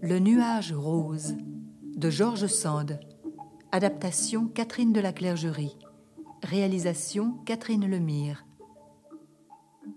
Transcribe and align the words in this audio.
Le 0.00 0.18
nuage 0.20 0.72
rose 0.72 1.34
de 1.96 2.08
Georges 2.08 2.46
Sand. 2.46 3.00
Adaptation 3.72 4.46
Catherine 4.46 4.92
de 4.92 5.00
la 5.00 5.12
Clergerie. 5.12 5.76
Réalisation 6.44 7.32
Catherine 7.46 7.88
Lemire. 7.88 8.46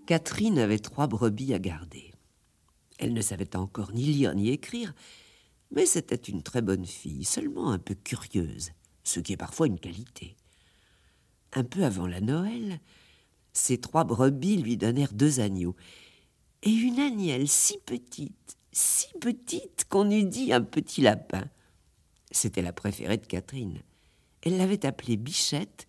Catherine 0.06 0.58
avait 0.58 0.80
trois 0.80 1.06
brebis 1.06 1.54
à 1.54 1.60
garder. 1.60 2.10
Elle 2.98 3.12
ne 3.12 3.20
savait 3.20 3.54
encore 3.54 3.92
ni 3.92 4.02
lire 4.02 4.34
ni 4.34 4.50
écrire, 4.50 4.92
mais 5.70 5.86
c'était 5.86 6.16
une 6.16 6.42
très 6.42 6.62
bonne 6.62 6.86
fille, 6.86 7.24
seulement 7.24 7.70
un 7.70 7.78
peu 7.78 7.94
curieuse, 7.94 8.72
ce 9.04 9.20
qui 9.20 9.34
est 9.34 9.36
parfois 9.36 9.68
une 9.68 9.78
qualité. 9.78 10.36
Un 11.52 11.62
peu 11.62 11.84
avant 11.84 12.08
la 12.08 12.20
Noël, 12.20 12.80
ses 13.52 13.78
trois 13.78 14.04
brebis 14.04 14.56
lui 14.56 14.76
donnèrent 14.76 15.12
deux 15.12 15.40
agneaux, 15.40 15.76
et 16.62 16.70
une 16.70 16.98
agnelle 16.98 17.48
si 17.48 17.78
petite, 17.86 18.58
si 18.72 19.06
petite 19.20 19.86
qu'on 19.88 20.10
eût 20.10 20.24
dit 20.24 20.52
un 20.52 20.62
petit 20.62 21.00
lapin. 21.00 21.44
C'était 22.30 22.62
la 22.62 22.72
préférée 22.72 23.16
de 23.16 23.26
Catherine. 23.26 23.80
Elle 24.42 24.56
l'avait 24.56 24.86
appelée 24.86 25.16
Bichette 25.16 25.86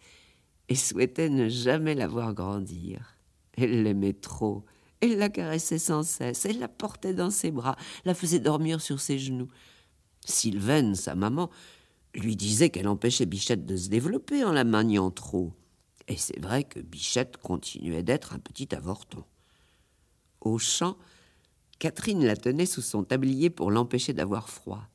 et 0.69 0.75
souhaitait 0.75 1.29
ne 1.29 1.49
jamais 1.49 1.95
la 1.95 2.07
voir 2.07 2.33
grandir. 2.33 3.17
Elle 3.57 3.83
l'aimait 3.83 4.13
trop. 4.13 4.65
Elle 5.01 5.17
la 5.17 5.29
caressait 5.29 5.79
sans 5.79 6.03
cesse, 6.03 6.45
elle 6.45 6.59
la 6.59 6.67
portait 6.67 7.13
dans 7.13 7.31
ses 7.31 7.51
bras, 7.51 7.75
la 8.05 8.13
faisait 8.13 8.39
dormir 8.39 8.81
sur 8.81 8.99
ses 8.99 9.17
genoux. 9.17 9.49
Sylvaine, 10.25 10.93
sa 10.95 11.15
maman, 11.15 11.49
lui 12.13 12.35
disait 12.35 12.69
qu'elle 12.69 12.87
empêchait 12.87 13.25
Bichette 13.25 13.65
de 13.65 13.75
se 13.75 13.89
développer 13.89 14.43
en 14.43 14.51
la 14.51 14.63
maniant 14.63 15.09
trop. 15.09 15.53
Et 16.07 16.17
c'est 16.17 16.39
vrai 16.39 16.63
que 16.63 16.79
Bichette 16.79 17.37
continuait 17.37 18.03
d'être 18.03 18.33
un 18.33 18.39
petit 18.39 18.73
avorton. 18.73 19.23
Au 20.41 20.57
champ, 20.57 20.97
Catherine 21.79 22.25
la 22.25 22.35
tenait 22.35 22.65
sous 22.65 22.81
son 22.81 23.03
tablier 23.03 23.49
pour 23.49 23.71
l'empêcher 23.71 24.13
d'avoir 24.13 24.49
froid, 24.49 24.87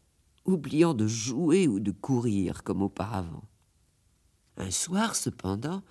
oubliant 0.44 0.94
de 0.94 1.06
jouer 1.06 1.68
ou 1.68 1.80
de 1.80 1.90
courir 1.90 2.62
comme 2.62 2.82
auparavant. 2.82 3.44
Un 4.56 4.70
soir, 4.70 5.16
cependant, 5.16 5.82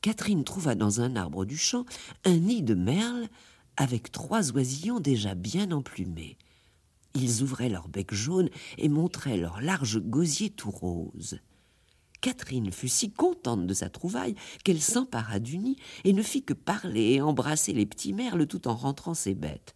Catherine 0.00 0.44
trouva 0.44 0.74
dans 0.74 1.00
un 1.00 1.16
arbre 1.16 1.44
du 1.44 1.56
champ 1.56 1.84
un 2.24 2.36
nid 2.36 2.62
de 2.62 2.74
merle 2.74 3.28
avec 3.76 4.10
trois 4.10 4.52
oisillons 4.52 5.00
déjà 5.00 5.34
bien 5.34 5.70
emplumés. 5.70 6.36
Ils 7.14 7.42
ouvraient 7.42 7.68
leur 7.68 7.88
bec 7.88 8.12
jaune 8.12 8.48
et 8.78 8.88
montraient 8.88 9.36
leur 9.36 9.60
large 9.60 10.00
gosier 10.00 10.50
tout 10.50 10.70
rose. 10.70 11.38
Catherine 12.22 12.70
fut 12.70 12.88
si 12.88 13.10
contente 13.10 13.66
de 13.66 13.74
sa 13.74 13.90
trouvaille 13.90 14.36
qu'elle 14.64 14.80
s'empara 14.80 15.40
du 15.40 15.58
nid 15.58 15.76
et 16.04 16.12
ne 16.12 16.22
fit 16.22 16.44
que 16.44 16.54
parler 16.54 17.14
et 17.14 17.20
embrasser 17.20 17.72
les 17.72 17.84
petits 17.84 18.12
merles 18.12 18.46
tout 18.46 18.68
en 18.68 18.74
rentrant 18.74 19.12
ses 19.12 19.34
bêtes. 19.34 19.74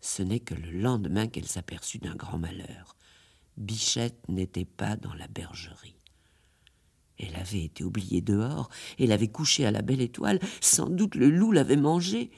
Ce 0.00 0.22
n'est 0.22 0.40
que 0.40 0.54
le 0.54 0.70
lendemain 0.70 1.28
qu'elle 1.28 1.46
s'aperçut 1.46 1.98
d'un 1.98 2.14
grand 2.14 2.38
malheur. 2.38 2.96
Bichette 3.58 4.26
n'était 4.28 4.64
pas 4.64 4.96
dans 4.96 5.14
la 5.14 5.28
bergerie. 5.28 5.96
Elle 7.18 7.36
avait 7.36 7.64
été 7.64 7.84
oubliée 7.84 8.22
dehors, 8.22 8.70
elle 8.98 9.12
avait 9.12 9.28
couché 9.28 9.66
à 9.66 9.70
la 9.70 9.82
belle 9.82 10.00
étoile, 10.00 10.40
sans 10.60 10.88
doute 10.88 11.14
le 11.14 11.30
loup 11.30 11.52
l'avait 11.52 11.76
mangée. 11.76 12.30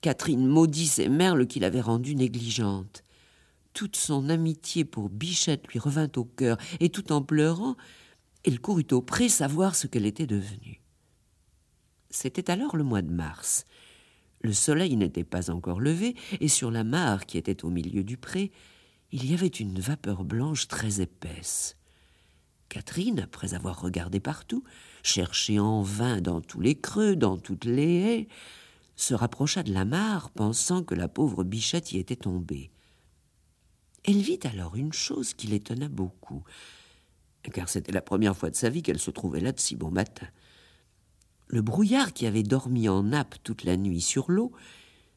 Catherine 0.00 0.46
maudit 0.46 0.86
ses 0.86 1.08
merles 1.08 1.46
qui 1.46 1.60
l'avaient 1.60 1.80
rendue 1.80 2.16
négligente. 2.16 3.04
Toute 3.74 3.96
son 3.96 4.28
amitié 4.28 4.84
pour 4.84 5.10
Bichette 5.10 5.66
lui 5.66 5.80
revint 5.80 6.10
au 6.16 6.24
cœur, 6.24 6.56
et 6.78 6.90
tout 6.90 7.10
en 7.10 7.22
pleurant, 7.22 7.76
elle 8.44 8.60
courut 8.60 8.86
au 8.92 9.02
pré 9.02 9.28
savoir 9.28 9.74
ce 9.74 9.88
qu'elle 9.88 10.06
était 10.06 10.28
devenue. 10.28 10.80
C'était 12.08 12.52
alors 12.52 12.76
le 12.76 12.84
mois 12.84 13.02
de 13.02 13.10
mars. 13.10 13.64
Le 14.42 14.52
soleil 14.52 14.96
n'était 14.96 15.24
pas 15.24 15.50
encore 15.50 15.80
levé, 15.80 16.14
et 16.40 16.46
sur 16.46 16.70
la 16.70 16.84
mare 16.84 17.26
qui 17.26 17.36
était 17.36 17.64
au 17.64 17.70
milieu 17.70 18.04
du 18.04 18.16
pré, 18.16 18.52
il 19.10 19.28
y 19.28 19.34
avait 19.34 19.48
une 19.48 19.80
vapeur 19.80 20.22
blanche 20.22 20.68
très 20.68 21.00
épaisse. 21.00 21.76
Catherine, 22.68 23.18
après 23.18 23.54
avoir 23.54 23.80
regardé 23.80 24.20
partout, 24.20 24.62
cherché 25.02 25.58
en 25.58 25.82
vain 25.82 26.20
dans 26.20 26.40
tous 26.40 26.60
les 26.60 26.76
creux, 26.76 27.16
dans 27.16 27.38
toutes 27.38 27.64
les 27.64 27.94
haies, 28.00 28.28
se 28.94 29.14
rapprocha 29.14 29.64
de 29.64 29.72
la 29.72 29.84
mare, 29.84 30.30
pensant 30.30 30.84
que 30.84 30.94
la 30.94 31.08
pauvre 31.08 31.42
bichette 31.42 31.90
y 31.90 31.98
était 31.98 32.14
tombée. 32.14 32.70
Elle 34.04 34.20
vit 34.20 34.40
alors 34.44 34.76
une 34.76 34.92
chose 34.92 35.32
qui 35.32 35.46
l'étonna 35.46 35.88
beaucoup, 35.88 36.42
car 37.52 37.68
c'était 37.68 37.92
la 37.92 38.02
première 38.02 38.36
fois 38.36 38.50
de 38.50 38.56
sa 38.56 38.68
vie 38.68 38.82
qu'elle 38.82 38.98
se 38.98 39.10
trouvait 39.10 39.40
là 39.40 39.52
de 39.52 39.60
si 39.60 39.76
bon 39.76 39.90
matin. 39.90 40.26
Le 41.48 41.62
brouillard 41.62 42.12
qui 42.12 42.26
avait 42.26 42.42
dormi 42.42 42.88
en 42.88 43.02
nappe 43.02 43.36
toute 43.42 43.64
la 43.64 43.76
nuit 43.76 44.00
sur 44.00 44.30
l'eau 44.30 44.52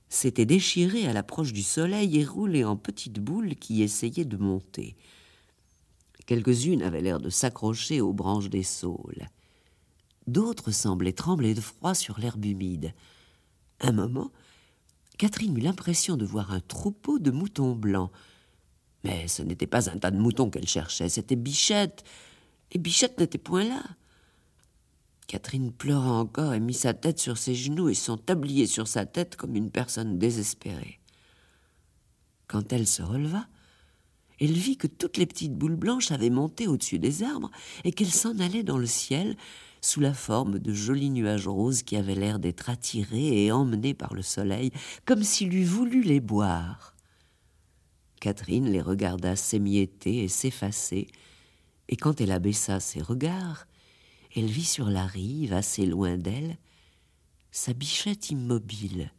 s'était 0.10 0.46
déchiré 0.46 1.06
à 1.06 1.14
l'approche 1.14 1.52
du 1.52 1.64
soleil 1.64 2.18
et 2.18 2.26
roulé 2.26 2.64
en 2.64 2.78
petites 2.78 3.20
boules 3.20 3.56
qui 3.56 3.84
essayaient 3.84 4.26
de 4.26 4.38
monter. 4.38 4.96
Quelques-unes 6.26 6.82
avaient 6.82 7.02
l'air 7.02 7.20
de 7.20 7.30
s'accrocher 7.30 8.00
aux 8.00 8.14
branches 8.14 8.50
des 8.50 8.64
saules. 8.64 9.28
D'autres 10.28 10.72
semblaient 10.72 11.14
trembler 11.14 11.54
de 11.54 11.62
froid 11.62 11.94
sur 11.94 12.20
l'herbe 12.20 12.46
humide. 12.46 12.94
Un 13.80 13.92
moment, 13.94 14.32
Catherine 15.18 15.58
eut 15.58 15.62
l'impression 15.62 16.18
de 16.18 16.26
voir 16.26 16.52
un 16.52 16.60
troupeau 16.60 17.20
de 17.20 17.32
moutons 17.32 17.76
blancs. 17.76 18.12
Mais 19.08 19.28
ce 19.28 19.42
n'était 19.42 19.68
pas 19.68 19.90
un 19.90 19.98
tas 19.98 20.12
de 20.12 20.18
moutons 20.18 20.50
qu'elle 20.50 20.68
cherchait, 20.68 21.10
c'était 21.10 21.36
Bichette. 21.36 22.04
Et 22.72 22.78
Bichette 22.78 23.20
n'était 23.20 23.38
point 23.38 23.64
là. 23.64 23.82
Catherine 25.28 25.72
pleura 25.72 26.14
encore 26.14 26.54
et 26.54 26.60
mit 26.60 26.74
sa 26.74 26.94
tête 26.94 27.20
sur 27.20 27.38
ses 27.38 27.56
genoux 27.56 27.90
et 27.90 27.94
son 27.94 28.18
tablier 28.18 28.66
sur 28.66 28.88
sa 28.88 29.06
tête 29.06 29.36
comme 29.36 29.56
une 29.56 29.72
personne 29.72 30.18
désespérée. 30.18 31.00
Quand 32.48 32.72
elle 32.72 32.88
se 32.88 33.02
releva, 33.02 33.48
elle 34.40 34.54
vit 34.54 34.78
que 34.78 34.88
toutes 34.88 35.18
les 35.18 35.26
petites 35.26 35.54
boules 35.54 35.76
blanches 35.76 36.12
avaient 36.12 36.30
monté 36.30 36.68
au-dessus 36.68 37.00
des 37.00 37.24
arbres 37.24 37.52
et 37.84 37.92
qu'elles 37.92 38.12
s'en 38.12 38.40
allaient 38.40 38.64
dans 38.64 38.78
le 38.78 38.86
ciel 38.86 39.36
sous 39.82 40.00
la 40.00 40.14
forme 40.14 40.60
de 40.60 40.74
jolis 40.74 41.10
nuages 41.10 41.48
roses 41.48 41.84
qui 41.84 41.96
avaient 41.98 42.16
l'air 42.16 42.40
d'être 42.40 42.70
attirés 42.70 43.46
et 43.46 43.52
emmenés 43.52 43.94
par 43.94 44.14
le 44.14 44.22
soleil, 44.22 44.72
comme 45.06 45.24
s'il 45.24 45.54
eût 45.54 45.66
voulu 45.66 46.04
les 46.04 46.20
boire. 46.20 46.97
Catherine 48.20 48.70
les 48.70 48.82
regarda 48.82 49.36
s'émietter 49.36 50.24
et 50.24 50.28
s'effacer, 50.28 51.08
et 51.90 51.96
quand 51.96 52.20
elle 52.22 52.32
abaissa 52.32 52.80
ses 52.80 53.02
regards, 53.02 53.68
elle 54.36 54.48
vit 54.48 54.66
sur 54.66 54.90
la 54.90 55.06
rive, 55.06 55.54
assez 55.54 55.86
loin 55.86 56.18
d'elle, 56.18 56.58
sa 57.52 57.74
bichette 57.74 58.30
immobile, 58.30 59.12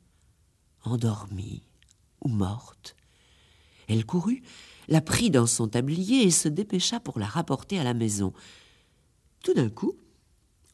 endormie 0.85 1.63
ou 2.23 2.29
morte. 2.29 2.95
Elle 3.89 4.05
courut 4.05 4.43
la 4.89 5.01
prit 5.01 5.31
dans 5.31 5.47
son 5.47 5.69
tablier 5.69 6.23
et 6.23 6.31
se 6.31 6.49
dépêcha 6.49 7.01
pour 7.01 7.19
la 7.19 7.27
rapporter 7.27 7.79
à 7.79 7.85
la 7.85 7.95
maison. 7.95 8.33
Tout 9.43 9.55
d'un 9.55 9.69
coup, 9.69 9.95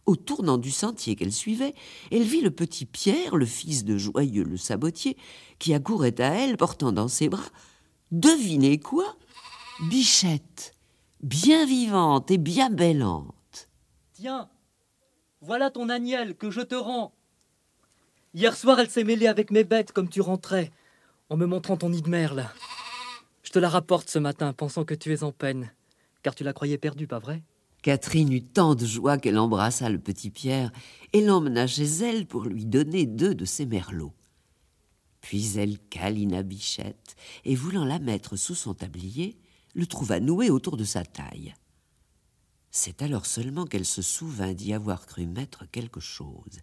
au 0.07 0.17
tournant 0.17 0.59
du 0.59 0.71
sentier 0.71 1.17
qu'elle 1.17 1.33
suivait, 1.33 1.75
elle 2.11 2.23
vit 2.23 2.41
le 2.41 2.51
petit 2.51 2.84
Pierre, 2.84 3.37
le 3.37 3.47
fils 3.47 3.84
de 3.84 3.97
Joyeux 3.97 4.45
le 4.45 4.57
sabotier, 4.57 5.17
qui 5.59 5.75
accourait 5.75 6.21
à 6.21 6.34
elle, 6.34 6.57
portant 6.57 6.93
dans 6.93 7.09
ses 7.09 7.29
bras, 7.29 7.51
devinez 8.15 8.79
quoi? 8.79 9.17
Bichette, 9.89 10.75
bien 11.23 11.67
vivante 11.67 12.31
et 12.31 12.39
bien 12.39 12.71
bellante. 12.71 13.69
Tiens, 14.13 14.49
voilà 15.41 15.71
ton 15.71 15.89
agnelle 15.89 16.37
que 16.37 16.51
je 16.51 16.61
te 16.61 16.77
rends. 16.77 17.13
Hier 18.33 18.57
soir, 18.57 18.78
elle 18.78 18.91
s'est 18.91 19.05
mêlée 19.05 19.27
avec 19.27 19.51
mes 19.51 19.65
bêtes 19.65 19.93
comme 19.93 20.09
tu 20.09 20.21
rentrais, 20.21 20.71
en 21.28 21.37
me 21.37 21.47
montrant 21.47 21.77
ton 21.77 21.91
nid 21.91 22.03
de 22.03 22.09
merle. 22.09 22.49
Je 23.43 23.51
te 23.51 23.59
la 23.59 23.69
rapporte 23.69 24.09
ce 24.09 24.19
matin, 24.19 24.53
pensant 24.53 24.84
que 24.84 24.95
tu 24.95 25.13
es 25.13 25.22
en 25.22 25.33
peine, 25.33 25.72
car 26.22 26.34
tu 26.34 26.45
la 26.45 26.53
croyais 26.53 26.78
perdue, 26.78 27.07
pas 27.07 27.19
vrai? 27.19 27.43
Catherine 27.83 28.33
eut 28.33 28.45
tant 28.45 28.75
de 28.75 28.87
joie 28.87 29.19
qu'elle 29.19 29.39
embrassa 29.39 29.91
le 29.91 29.99
petit 29.99 30.31
Pierre 30.31 30.72
et 31.13 31.21
l'emmena 31.21 31.67
chez 31.67 31.84
elle 31.84 32.27
pour 32.27 32.45
lui 32.45 32.65
donner 32.65 33.07
deux 33.07 33.34
de 33.34 33.45
ses 33.45 33.67
merlots. 33.67 34.15
Puis 35.24 35.56
elle 35.56 35.78
câlina 35.78 36.42
Bichette 36.42 37.16
et, 37.47 37.54
voulant 37.54 37.86
la 37.86 37.98
mettre 37.98 38.36
sous 38.36 38.54
son 38.54 38.74
tablier, 38.74 39.38
le 39.72 39.86
trouva 39.86 40.21
noué 40.21 40.50
autour 40.50 40.76
de 40.76 40.84
sa 40.84 41.03
taille. 41.03 41.54
C'est 42.71 43.00
alors 43.00 43.24
seulement 43.24 43.65
qu'elle 43.65 43.86
se 43.86 44.03
souvint 44.03 44.53
d'y 44.53 44.74
avoir 44.74 45.06
cru 45.06 45.24
mettre 45.24 45.65
quelque 45.71 45.98
chose. 45.98 46.60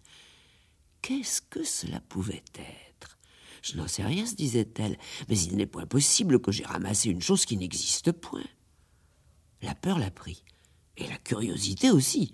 Qu'est-ce 1.00 1.42
que 1.42 1.64
cela 1.64 1.98
pouvait 2.02 2.44
être? 2.54 3.18
Je 3.62 3.76
n'en 3.76 3.88
sais 3.88 4.04
rien, 4.04 4.26
se 4.26 4.36
disait-elle, 4.36 4.96
mais 5.28 5.40
il 5.40 5.56
n'est 5.56 5.66
point 5.66 5.86
possible 5.86 6.40
que 6.40 6.52
j'aie 6.52 6.64
ramassé 6.64 7.10
une 7.10 7.20
chose 7.20 7.44
qui 7.44 7.56
n'existe 7.56 8.12
point. 8.12 8.46
La 9.60 9.74
peur 9.74 9.98
la 9.98 10.12
prit, 10.12 10.44
et 10.96 11.08
la 11.08 11.18
curiosité 11.18 11.90
aussi. 11.90 12.32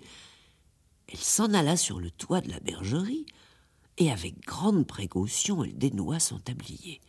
Elle 1.07 1.17
s'en 1.17 1.55
alla 1.55 1.75
sur 1.75 1.99
le 1.99 2.11
toit 2.11 2.41
de 2.41 2.51
la 2.51 2.59
bergerie, 2.59 3.25
et 3.99 4.11
avec 4.11 4.39
grande 4.45 4.87
précaution 4.87 5.63
elle 5.63 5.77
dénoua 5.77 6.19
son 6.19 6.39
tablier. 6.39 7.01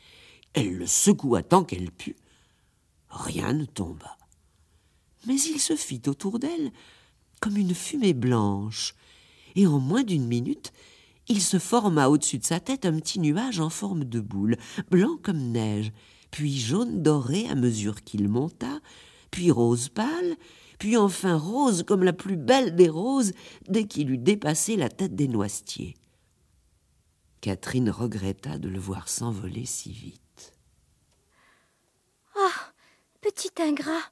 Elle 0.53 0.77
le 0.77 0.87
secoua 0.87 1.43
tant 1.43 1.65
qu'elle 1.65 1.91
put. 1.91 2.17
Rien 3.09 3.53
ne 3.55 3.65
tomba. 3.65 4.19
Mais 5.27 5.37
il 5.37 5.61
se 5.61 5.77
fit 5.77 6.03
autour 6.07 6.39
d'elle 6.39 6.73
comme 7.41 7.57
une 7.57 7.75
fumée 7.75 8.13
blanche, 8.13 8.95
et 9.57 9.67
en 9.67 9.79
moins 9.79 10.03
d'une 10.03 10.27
minute, 10.27 10.73
il 11.27 11.41
se 11.41 11.59
forma 11.59 12.09
au-dessus 12.09 12.39
de 12.39 12.45
sa 12.45 12.61
tête 12.61 12.85
un 12.85 12.99
petit 12.99 13.19
nuage 13.19 13.61
en 13.61 13.71
forme 13.71 14.05
de 14.05 14.21
boule, 14.21 14.57
blanc 14.91 15.17
comme 15.23 15.51
neige, 15.53 15.91
puis 16.31 16.59
jaune 16.59 17.03
doré 17.03 17.49
à 17.49 17.55
mesure 17.55 18.03
qu'il 18.03 18.29
monta, 18.29 18.81
puis 19.31 19.51
rose 19.51 19.89
pâle, 19.89 20.37
puis 20.79 20.97
enfin 20.97 21.37
rose 21.37 21.83
comme 21.87 22.03
la 22.03 22.13
plus 22.13 22.37
belle 22.37 22.77
des 22.77 22.89
roses 22.89 23.33
dès 23.69 23.85
qu'il 23.85 24.11
eut 24.11 24.19
dépassé 24.19 24.77
la 24.77 24.89
tête 24.89 25.15
des 25.15 25.29
noisetiers. 25.29 25.95
Catherine 27.41 27.91
regretta 27.91 28.59
de 28.59 28.69
le 28.69 28.79
voir 28.79 29.09
s'envoler 29.09 29.65
si 29.65 29.93
vite. 29.93 30.53
Ah, 32.37 32.73
petit 33.23 33.51
ingrat, 33.59 34.11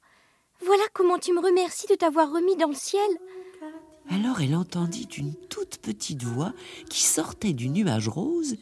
voilà 0.65 0.83
comment 0.93 1.19
tu 1.19 1.33
me 1.33 1.39
remercies 1.39 1.87
de 1.87 1.95
t'avoir 1.95 2.31
remis 2.31 2.55
dans 2.57 2.69
le 2.69 2.75
ciel. 2.75 3.09
Alors 4.09 4.41
elle 4.41 4.55
entendit 4.55 5.07
une 5.17 5.35
toute 5.35 5.77
petite 5.77 6.23
voix 6.23 6.53
qui 6.89 7.03
sortait 7.03 7.53
du 7.53 7.69
nuage 7.69 8.09
rose 8.09 8.55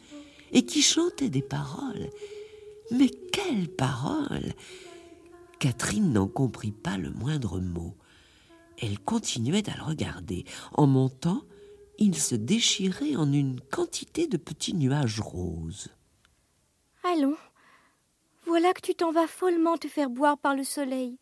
et 0.52 0.64
qui 0.64 0.82
chantait 0.82 1.30
des 1.30 1.42
paroles. 1.42 2.10
Mais 2.90 3.08
quelles 3.08 3.68
paroles 3.68 4.52
Catherine 5.58 6.12
n'en 6.12 6.28
comprit 6.28 6.72
pas 6.72 6.98
le 6.98 7.10
moindre 7.10 7.60
mot. 7.60 7.96
Elle 8.80 8.98
continuait 9.00 9.68
à 9.68 9.76
le 9.76 9.82
regarder. 9.82 10.44
En 10.72 10.86
montant, 10.86 11.42
il 11.98 12.16
se 12.16 12.36
déchirait 12.36 13.16
en 13.16 13.32
une 13.32 13.60
quantité 13.60 14.28
de 14.28 14.36
petits 14.36 14.74
nuages 14.74 15.20
roses. 15.20 15.88
Allons, 17.02 17.36
voilà 18.46 18.72
que 18.72 18.80
tu 18.80 18.94
t'en 18.94 19.10
vas 19.10 19.26
follement 19.26 19.76
te 19.76 19.88
faire 19.88 20.08
boire 20.08 20.38
par 20.38 20.54
le 20.54 20.64
soleil, 20.64 21.18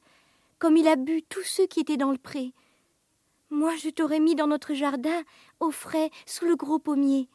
comme 0.58 0.76
il 0.76 0.87
a 0.87 0.96
bu 0.96 1.23
tous 1.23 1.43
ceux 1.43 1.67
qui 1.67 1.81
étaient 1.81 1.96
dans 1.96 2.12
le 2.12 2.19
pré. 2.19 2.52
Moi, 3.50 3.75
je 3.76 3.88
t'aurais 3.88 4.20
mis 4.20 4.34
dans 4.34 4.46
notre 4.46 4.75
jardin, 4.75 5.23
au 5.61 5.70
frais, 5.70 6.11
sous 6.26 6.44
le 6.44 6.56
gros 6.56 6.78
pommier, 6.78 7.28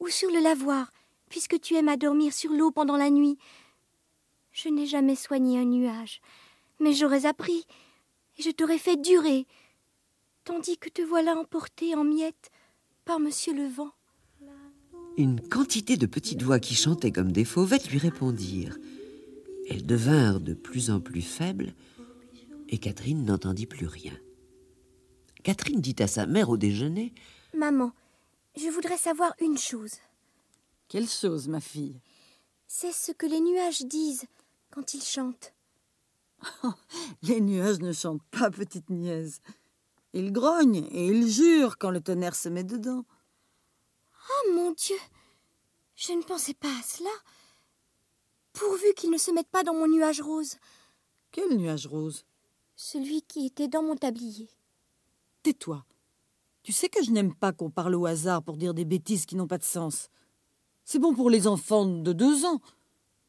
ou 0.00 0.08
sur 0.08 0.30
le 0.30 0.40
lavoir, 0.40 0.92
puisque 1.28 1.60
tu 1.60 1.74
aimes 1.74 1.88
à 1.88 1.96
dormir 1.96 2.32
sur 2.32 2.50
l'eau 2.50 2.70
pendant 2.70 2.96
la 2.96 3.10
nuit. 3.10 3.38
Je 4.50 4.68
n'ai 4.68 4.86
jamais 4.86 5.14
soigné 5.16 5.60
un 5.60 5.64
nuage, 5.64 6.20
mais 6.80 6.94
j'aurais 6.94 7.26
appris, 7.26 7.64
et 8.38 8.42
je 8.42 8.50
t'aurais 8.50 8.78
fait 8.78 8.96
durer, 8.96 9.46
tandis 10.44 10.78
que 10.78 10.88
te 10.88 11.02
voilà 11.02 11.36
emporté 11.36 11.94
en 11.94 12.04
miettes 12.04 12.50
par 13.08 13.20
monsieur 13.20 13.54
le 13.54 13.66
vent. 13.66 13.90
Une 15.16 15.40
quantité 15.40 15.96
de 15.96 16.04
petites 16.04 16.42
voix 16.42 16.60
qui 16.60 16.74
chantaient 16.74 17.10
comme 17.10 17.32
des 17.32 17.46
fauvettes 17.46 17.88
lui 17.88 17.96
répondirent. 17.96 18.76
Elles 19.70 19.86
devinrent 19.86 20.40
de 20.40 20.52
plus 20.52 20.90
en 20.90 21.00
plus 21.00 21.22
faibles, 21.22 21.72
et 22.68 22.76
Catherine 22.76 23.24
n'entendit 23.24 23.64
plus 23.64 23.86
rien. 23.86 24.12
Catherine 25.42 25.80
dit 25.80 25.96
à 26.00 26.06
sa 26.06 26.26
mère 26.26 26.50
au 26.50 26.58
déjeuner 26.58 27.14
Maman, 27.56 27.92
je 28.58 28.68
voudrais 28.68 28.98
savoir 28.98 29.32
une 29.40 29.56
chose. 29.56 29.94
Quelle 30.88 31.08
chose, 31.08 31.48
ma 31.48 31.60
fille? 31.60 32.02
C'est 32.66 32.92
ce 32.92 33.12
que 33.12 33.24
les 33.24 33.40
nuages 33.40 33.86
disent 33.86 34.26
quand 34.70 34.92
ils 34.92 35.02
chantent. 35.02 35.54
les 37.22 37.40
nuages 37.40 37.80
ne 37.80 37.92
chantent 37.94 38.28
pas, 38.30 38.50
petite 38.50 38.90
nièce. 38.90 39.40
Ils 40.18 40.32
grognent 40.32 40.84
et 40.90 41.06
ils 41.06 41.30
jurent 41.30 41.78
quand 41.78 41.90
le 41.90 42.00
tonnerre 42.00 42.34
se 42.34 42.48
met 42.48 42.64
dedans. 42.64 43.04
Oh 44.28 44.52
mon 44.52 44.72
Dieu 44.72 44.96
Je 45.94 46.12
ne 46.12 46.22
pensais 46.22 46.54
pas 46.54 46.76
à 46.76 46.82
cela. 46.82 47.10
Pourvu 48.52 48.92
qu'ils 48.96 49.12
ne 49.12 49.16
se 49.16 49.30
mettent 49.30 49.50
pas 49.52 49.62
dans 49.62 49.74
mon 49.74 49.86
nuage 49.86 50.20
rose. 50.20 50.56
Quel 51.30 51.56
nuage 51.56 51.86
rose? 51.86 52.24
Celui 52.74 53.22
qui 53.22 53.46
était 53.46 53.68
dans 53.68 53.84
mon 53.84 53.94
tablier. 53.94 54.50
Tais-toi. 55.44 55.84
Tu 56.64 56.72
sais 56.72 56.88
que 56.88 57.04
je 57.04 57.12
n'aime 57.12 57.32
pas 57.32 57.52
qu'on 57.52 57.70
parle 57.70 57.94
au 57.94 58.06
hasard 58.06 58.42
pour 58.42 58.56
dire 58.56 58.74
des 58.74 58.84
bêtises 58.84 59.24
qui 59.24 59.36
n'ont 59.36 59.46
pas 59.46 59.58
de 59.58 59.62
sens. 59.62 60.08
C'est 60.84 60.98
bon 60.98 61.14
pour 61.14 61.30
les 61.30 61.46
enfants 61.46 61.86
de 61.86 62.12
deux 62.12 62.44
ans. 62.44 62.60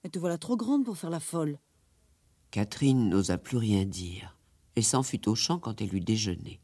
Mais 0.03 0.09
te 0.09 0.17
voilà 0.17 0.39
trop 0.39 0.57
grande 0.57 0.85
pour 0.85 0.97
faire 0.97 1.11
la 1.11 1.19
folle. 1.19 1.59
Catherine 2.49 3.09
n'osa 3.09 3.37
plus 3.37 3.57
rien 3.57 3.85
dire 3.85 4.35
et 4.75 4.81
s'en 4.81 5.03
fut 5.03 5.29
au 5.29 5.35
champ 5.35 5.59
quand 5.59 5.81
elle 5.81 5.93
eut 5.93 5.99
déjeuné. 5.99 6.59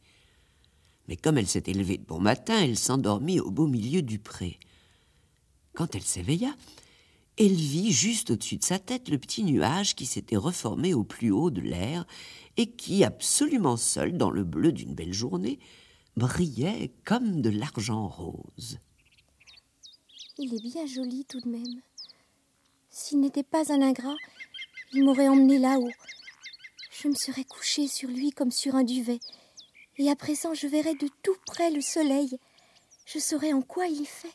Mais 1.08 1.18
comme 1.18 1.38
elle 1.38 1.48
s'était 1.48 1.74
levée 1.74 1.98
de 1.98 2.06
bon 2.06 2.20
matin, 2.20 2.60
elle 2.60 2.78
s'endormit 2.78 3.40
au 3.40 3.52
beau 3.52 3.68
milieu 3.68 4.02
du 4.02 4.20
pré. 4.20 4.60
Quand 5.74 5.96
elle 5.96 6.04
s'éveilla, 6.04 6.56
elle 7.38 7.54
vit 7.54 7.92
juste 7.92 8.32
au-dessus 8.32 8.58
de 8.58 8.64
sa 8.64 8.80
tête 8.80 9.10
le 9.10 9.18
petit 9.18 9.44
nuage 9.44 9.96
qui 9.96 10.06
s'était 10.06 10.38
reformé 10.38 10.94
au 10.94 11.04
plus 11.04 11.32
haut 11.32 11.52
de 11.52 11.62
l'air 11.62 12.06
et 12.58 12.72
qui, 12.72 13.04
absolument 13.04 13.76
seul 13.76 14.18
dans 14.18 14.32
le 14.32 14.44
bleu 14.44 14.72
d'une 14.72 14.96
belle 14.96 15.14
journée, 15.14 15.60
brillait 16.16 16.94
comme 17.04 17.42
de 17.42 17.50
l'argent 17.50 18.08
rose. 18.08 18.80
Il 20.38 20.54
est 20.54 20.62
bien 20.62 20.86
joli 20.86 21.26
tout 21.26 21.42
de 21.42 21.50
même. 21.50 21.82
S'il 22.90 23.20
n'était 23.20 23.44
pas 23.44 23.74
un 23.74 23.82
ingrat, 23.82 24.16
il 24.94 25.04
m'aurait 25.04 25.28
emmené 25.28 25.60
là-haut. 25.60 25.92
Je 26.92 27.10
me 27.10 27.16
serais 27.16 27.44
couchée 27.44 27.90
sur 27.90 28.10
lui 28.10 28.32
comme 28.32 28.52
sur 28.52 28.76
un 28.76 28.86
duvet. 28.86 29.20
Et 29.98 30.10
à 30.10 30.16
présent, 30.16 30.54
je 30.54 30.68
verrais 30.68 30.96
de 30.96 31.08
tout 31.24 31.38
près 31.46 31.72
le 31.72 31.82
soleil. 31.82 32.38
Je 33.06 33.20
saurais 33.20 33.54
en 33.54 33.62
quoi 33.62 33.88
il 33.88 34.06
fait. 34.06 34.34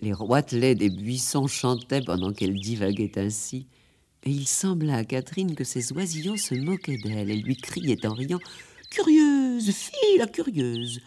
Les 0.00 0.12
roitelets 0.12 0.74
des 0.74 0.90
buissons 0.90 1.46
chantaient 1.46 2.02
pendant 2.02 2.32
qu'elle 2.32 2.58
divaguait 2.58 3.18
ainsi, 3.18 3.66
et 4.24 4.30
il 4.30 4.46
sembla 4.46 4.96
à 4.96 5.04
Catherine 5.04 5.54
que 5.54 5.64
ces 5.64 5.92
oisillons 5.92 6.36
se 6.36 6.54
moquaient 6.54 6.98
d'elle 6.98 7.30
et 7.30 7.36
lui 7.36 7.56
criaient 7.56 8.06
en 8.06 8.14
riant 8.14 8.40
Curieuse, 8.90 9.70
fille 9.70 10.18
la 10.18 10.26
curieuse 10.26 11.00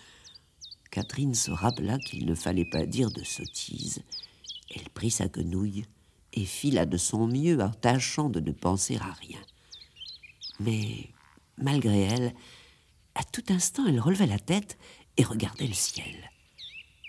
Catherine 0.89 1.33
se 1.33 1.51
rappela 1.51 1.97
qu'il 1.97 2.25
ne 2.25 2.35
fallait 2.35 2.69
pas 2.69 2.85
dire 2.85 3.11
de 3.11 3.23
sottises. 3.23 4.03
Elle 4.75 4.89
prit 4.91 5.11
sa 5.11 5.27
quenouille 5.27 5.85
et 6.33 6.45
fila 6.45 6.85
de 6.85 6.97
son 6.97 7.27
mieux 7.27 7.59
en 7.61 7.69
tâchant 7.69 8.29
de 8.29 8.39
ne 8.39 8.51
penser 8.51 8.97
à 8.97 9.11
rien. 9.11 9.39
Mais, 10.59 11.09
malgré 11.57 12.01
elle, 12.01 12.33
à 13.15 13.23
tout 13.23 13.43
instant, 13.49 13.85
elle 13.87 13.99
relevait 13.99 14.27
la 14.27 14.39
tête 14.39 14.77
et 15.17 15.23
regardait 15.23 15.67
le 15.67 15.73
ciel. 15.73 16.31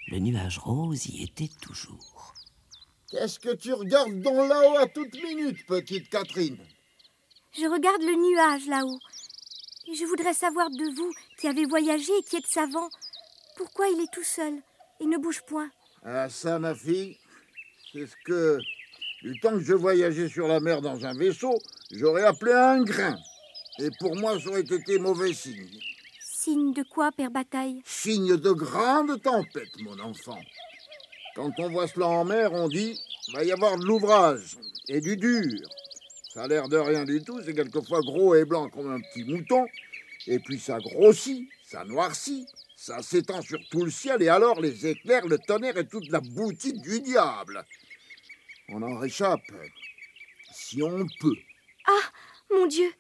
Le 0.08 0.18
nuage 0.18 0.58
rose 0.58 1.06
y 1.06 1.22
était 1.22 1.50
toujours. 1.62 2.34
Qu'est-ce 3.10 3.38
que 3.38 3.54
tu 3.54 3.72
regardes 3.72 4.20
dans 4.20 4.46
là-haut 4.46 4.76
à 4.76 4.86
toute 4.86 5.14
minute, 5.14 5.64
petite 5.66 6.10
Catherine? 6.10 6.58
Je 7.56 7.64
regarde 7.66 8.02
le 8.02 8.16
nuage 8.16 8.66
là-haut. 8.66 8.98
Et 9.86 9.94
je 9.94 10.04
voudrais 10.04 10.34
savoir 10.34 10.70
de 10.70 10.94
vous, 10.96 11.12
qui 11.38 11.46
avez 11.46 11.64
voyagé 11.66 12.12
et 12.18 12.22
qui 12.22 12.36
êtes 12.36 12.46
savant, 12.46 12.88
pourquoi 13.56 13.86
il 13.88 14.00
est 14.02 14.12
tout 14.12 14.24
seul 14.24 14.54
et 15.00 15.06
ne 15.06 15.18
bouge 15.18 15.42
point. 15.46 15.70
Ah 16.02 16.28
ça, 16.28 16.58
ma 16.58 16.74
fille, 16.74 17.18
c'est 17.92 18.06
ce 18.06 18.14
que, 18.24 18.58
du 19.22 19.38
temps 19.40 19.52
que 19.52 19.60
je 19.60 19.74
voyageais 19.74 20.28
sur 20.28 20.48
la 20.48 20.60
mer 20.60 20.82
dans 20.82 21.06
un 21.06 21.14
vaisseau, 21.14 21.54
j'aurais 21.90 22.24
appelé 22.24 22.52
un 22.52 22.82
grain. 22.82 23.16
Et 23.78 23.88
pour 23.98 24.16
moi, 24.16 24.38
ça 24.40 24.48
aurait 24.48 24.60
été 24.60 24.98
mauvais 24.98 25.32
signe. 25.32 25.70
Signe 26.44 26.74
de 26.74 26.82
quoi, 26.82 27.10
Père 27.10 27.30
Bataille? 27.30 27.80
Signe 27.86 28.36
de 28.36 28.50
grande 28.50 29.18
tempête, 29.22 29.80
mon 29.80 29.98
enfant. 29.98 30.38
Quand 31.34 31.50
on 31.56 31.70
voit 31.70 31.88
cela 31.88 32.06
en 32.08 32.26
mer, 32.26 32.52
on 32.52 32.68
dit 32.68 33.00
va 33.32 33.44
y 33.44 33.50
avoir 33.50 33.78
de 33.78 33.86
l'ouvrage 33.86 34.58
et 34.88 35.00
du 35.00 35.16
dur. 35.16 35.66
Ça 36.34 36.42
a 36.42 36.48
l'air 36.48 36.68
de 36.68 36.76
rien 36.76 37.06
du 37.06 37.24
tout, 37.24 37.40
c'est 37.42 37.54
quelquefois 37.54 38.02
gros 38.02 38.34
et 38.34 38.44
blanc 38.44 38.68
comme 38.68 38.92
un 38.92 39.00
petit 39.00 39.24
mouton. 39.24 39.64
Et 40.26 40.38
puis 40.38 40.58
ça 40.58 40.80
grossit, 40.80 41.48
ça 41.64 41.82
noircit, 41.86 42.46
ça 42.76 43.00
s'étend 43.00 43.40
sur 43.40 43.60
tout 43.70 43.82
le 43.82 43.90
ciel, 43.90 44.20
et 44.20 44.28
alors 44.28 44.60
les 44.60 44.86
éclairs, 44.86 45.26
le 45.26 45.38
tonnerre 45.38 45.78
et 45.78 45.88
toute 45.88 46.10
la 46.10 46.20
boutique 46.20 46.82
du 46.82 47.00
diable. 47.00 47.64
On 48.68 48.82
en 48.82 48.98
réchappe 48.98 49.50
si 50.52 50.82
on 50.82 51.06
peut. 51.20 51.38
Ah, 51.86 52.10
mon 52.54 52.66
Dieu 52.66 52.92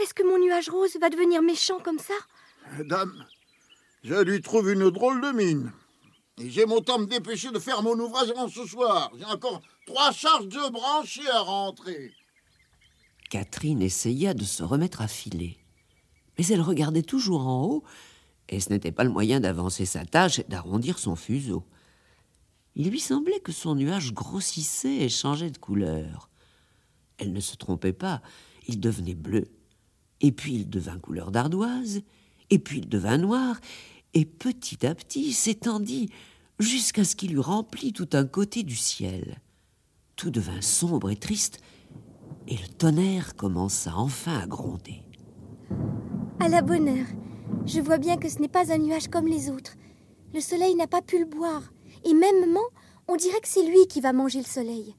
Est-ce 0.00 0.14
que 0.14 0.24
mon 0.24 0.40
nuage 0.44 0.68
rose 0.68 0.96
va 1.00 1.10
devenir 1.10 1.42
méchant 1.42 1.78
comme 1.78 2.00
ça? 2.00 2.14
Dame, 2.84 3.24
je 4.02 4.14
lui 4.14 4.40
trouve 4.40 4.70
une 4.70 4.90
drôle 4.90 5.20
de 5.20 5.32
mine. 5.32 5.72
Et 6.38 6.50
j'ai 6.50 6.66
mon 6.66 6.80
temps 6.80 6.98
me 6.98 7.06
dépêcher 7.06 7.50
de 7.50 7.58
faire 7.58 7.82
mon 7.82 7.98
ouvrage 7.98 8.30
avant 8.30 8.48
ce 8.48 8.64
soir. 8.64 9.10
J'ai 9.18 9.24
encore 9.24 9.60
trois 9.86 10.12
charges 10.12 10.48
de 10.48 10.70
branchies 10.70 11.28
à 11.28 11.40
rentrer. 11.40 12.12
Catherine 13.30 13.82
essaya 13.82 14.34
de 14.34 14.44
se 14.44 14.62
remettre 14.62 15.02
à 15.02 15.08
filer. 15.08 15.58
Mais 16.38 16.46
elle 16.46 16.60
regardait 16.60 17.02
toujours 17.02 17.46
en 17.46 17.64
haut, 17.64 17.84
et 18.48 18.60
ce 18.60 18.70
n'était 18.70 18.92
pas 18.92 19.04
le 19.04 19.10
moyen 19.10 19.40
d'avancer 19.40 19.84
sa 19.84 20.04
tâche 20.04 20.38
et 20.38 20.44
d'arrondir 20.44 20.98
son 20.98 21.16
fuseau. 21.16 21.64
Il 22.76 22.90
lui 22.90 23.00
semblait 23.00 23.40
que 23.40 23.52
son 23.52 23.74
nuage 23.74 24.14
grossissait 24.14 24.98
et 24.98 25.08
changeait 25.08 25.50
de 25.50 25.58
couleur. 25.58 26.30
Elle 27.18 27.32
ne 27.32 27.40
se 27.40 27.56
trompait 27.56 27.92
pas, 27.92 28.22
il 28.68 28.78
devenait 28.78 29.16
bleu, 29.16 29.48
et 30.20 30.30
puis 30.30 30.54
il 30.54 30.70
devint 30.70 30.98
couleur 30.98 31.32
d'ardoise, 31.32 32.02
et 32.50 32.58
puis 32.58 32.78
il 32.78 32.88
devint 32.88 33.18
noir, 33.18 33.60
et 34.14 34.24
petit 34.24 34.86
à 34.86 34.94
petit 34.94 35.32
s'étendit 35.32 36.10
jusqu'à 36.58 37.04
ce 37.04 37.16
qu'il 37.16 37.32
eût 37.32 37.40
rempli 37.40 37.92
tout 37.92 38.08
un 38.12 38.24
côté 38.24 38.62
du 38.62 38.76
ciel. 38.76 39.40
Tout 40.16 40.30
devint 40.30 40.60
sombre 40.60 41.10
et 41.10 41.16
triste, 41.16 41.60
et 42.48 42.56
le 42.56 42.68
tonnerre 42.68 43.36
commença 43.36 43.92
enfin 43.96 44.38
à 44.38 44.46
gronder. 44.46 45.02
À 46.40 46.48
la 46.48 46.62
bonne 46.62 46.88
heure. 46.88 47.06
Je 47.66 47.80
vois 47.80 47.98
bien 47.98 48.16
que 48.16 48.28
ce 48.28 48.38
n'est 48.38 48.48
pas 48.48 48.72
un 48.72 48.78
nuage 48.78 49.08
comme 49.08 49.26
les 49.26 49.50
autres. 49.50 49.74
Le 50.34 50.40
soleil 50.40 50.74
n'a 50.74 50.86
pas 50.86 51.02
pu 51.02 51.18
le 51.18 51.24
boire. 51.24 51.72
Et 52.04 52.14
mêmement, 52.14 52.66
on 53.06 53.16
dirait 53.16 53.40
que 53.40 53.48
c'est 53.48 53.66
lui 53.66 53.86
qui 53.88 54.00
va 54.00 54.12
manger 54.12 54.38
le 54.38 54.44
soleil. 54.44 54.94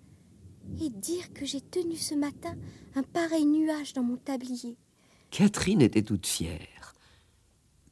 Et 0.81 0.89
dire 0.89 1.33
que 1.33 1.45
j'ai 1.45 1.61
tenu 1.61 1.95
ce 1.95 2.15
matin 2.15 2.53
un 2.95 3.03
pareil 3.03 3.45
nuage 3.45 3.93
dans 3.93 4.03
mon 4.03 4.17
tablier. 4.17 4.77
Catherine 5.31 5.81
était 5.81 6.01
toute 6.01 6.27
fière. 6.27 6.78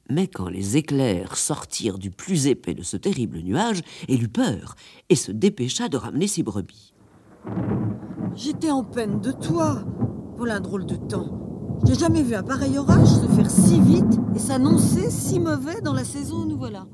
Mais 0.10 0.28
quand 0.28 0.48
les 0.48 0.78
éclairs 0.78 1.36
sortirent 1.38 1.98
du 1.98 2.12
plus 2.12 2.48
épais 2.48 2.74
de 2.74 2.84
ce 2.84 2.96
terrible 2.96 3.40
nuage, 3.40 3.82
elle 4.08 4.24
eut 4.24 4.30
peur 4.30 4.76
et 5.10 5.16
se 5.16 5.32
dépêcha 5.32 5.90
de 5.90 5.98
ramener 5.98 6.28
ses 6.28 6.44
brebis. 6.44 6.94
J'étais 8.36 8.72
en 8.72 8.84
peine 8.84 9.20
de 9.20 9.32
toi. 9.32 9.84
Voilà 10.38 10.56
un 10.56 10.60
drôle 10.62 10.86
de 10.86 10.96
temps. 10.96 11.80
J'ai 11.86 11.96
jamais 11.96 12.24
vu 12.24 12.36
un 12.36 12.44
pareil 12.44 12.78
orage 12.78 13.08
se 13.08 13.28
faire 13.28 13.50
si 13.50 13.80
vite 13.82 14.20
et 14.36 14.40
s'annoncer 14.40 15.10
si 15.10 15.40
mauvais 15.40 15.82
dans 15.82 15.94
la 15.94 16.04
saison 16.04 16.44
où 16.44 16.46
nous 16.46 16.58
voilà. 16.58 16.88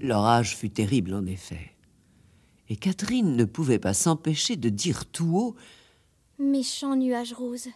L'orage 0.00 0.56
fut 0.56 0.70
terrible 0.70 1.14
en 1.14 1.26
effet. 1.26 1.76
Et 2.68 2.76
Catherine 2.76 3.36
ne 3.36 3.44
pouvait 3.44 3.78
pas 3.78 3.94
s'empêcher 3.94 4.56
de 4.56 4.68
dire 4.68 5.06
tout 5.06 5.36
haut 5.36 5.56
Méchant 6.38 6.96
nuage 6.96 7.34
rose, 7.34 7.68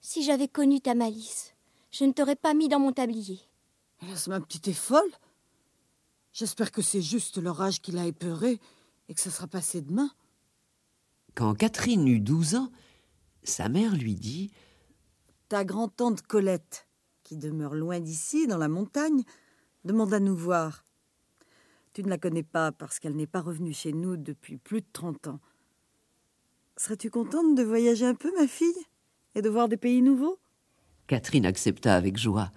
si 0.00 0.22
j'avais 0.22 0.46
connu 0.46 0.80
ta 0.80 0.94
malice, 0.94 1.55
je 1.98 2.04
ne 2.04 2.12
t'aurais 2.12 2.36
pas 2.36 2.52
mis 2.52 2.68
dans 2.68 2.78
mon 2.78 2.92
tablier. 2.92 3.40
Hélas, 4.02 4.28
ma 4.28 4.40
petite 4.40 4.68
est 4.68 4.74
folle. 4.74 5.10
J'espère 6.32 6.70
que 6.70 6.82
c'est 6.82 7.00
juste 7.00 7.38
l'orage 7.38 7.80
qui 7.80 7.92
l'a 7.92 8.06
épeurée 8.06 8.60
et 9.08 9.14
que 9.14 9.20
ça 9.20 9.30
sera 9.30 9.46
passé 9.46 9.80
demain. 9.80 10.10
Quand 11.34 11.54
Catherine 11.54 12.06
eut 12.06 12.20
douze 12.20 12.54
ans, 12.54 12.70
sa 13.44 13.70
mère 13.70 13.94
lui 13.94 14.14
dit 14.14 14.52
Ta 15.48 15.64
grand-tante 15.64 16.20
Colette, 16.20 16.86
qui 17.22 17.36
demeure 17.36 17.74
loin 17.74 18.00
d'ici, 18.00 18.46
dans 18.46 18.58
la 18.58 18.68
montagne, 18.68 19.22
demande 19.84 20.12
à 20.12 20.20
nous 20.20 20.36
voir. 20.36 20.84
Tu 21.94 22.02
ne 22.02 22.10
la 22.10 22.18
connais 22.18 22.42
pas 22.42 22.72
parce 22.72 22.98
qu'elle 22.98 23.16
n'est 23.16 23.26
pas 23.26 23.40
revenue 23.40 23.72
chez 23.72 23.94
nous 23.94 24.18
depuis 24.18 24.58
plus 24.58 24.82
de 24.82 24.86
trente 24.92 25.28
ans. 25.28 25.40
Serais-tu 26.76 27.08
contente 27.08 27.54
de 27.54 27.62
voyager 27.62 28.04
un 28.04 28.14
peu, 28.14 28.30
ma 28.38 28.46
fille, 28.46 28.84
et 29.34 29.40
de 29.40 29.48
voir 29.48 29.68
des 29.68 29.78
pays 29.78 30.02
nouveaux? 30.02 30.38
Catherine 31.06 31.46
accepta 31.46 31.94
avec 31.94 32.16
joie. 32.16 32.50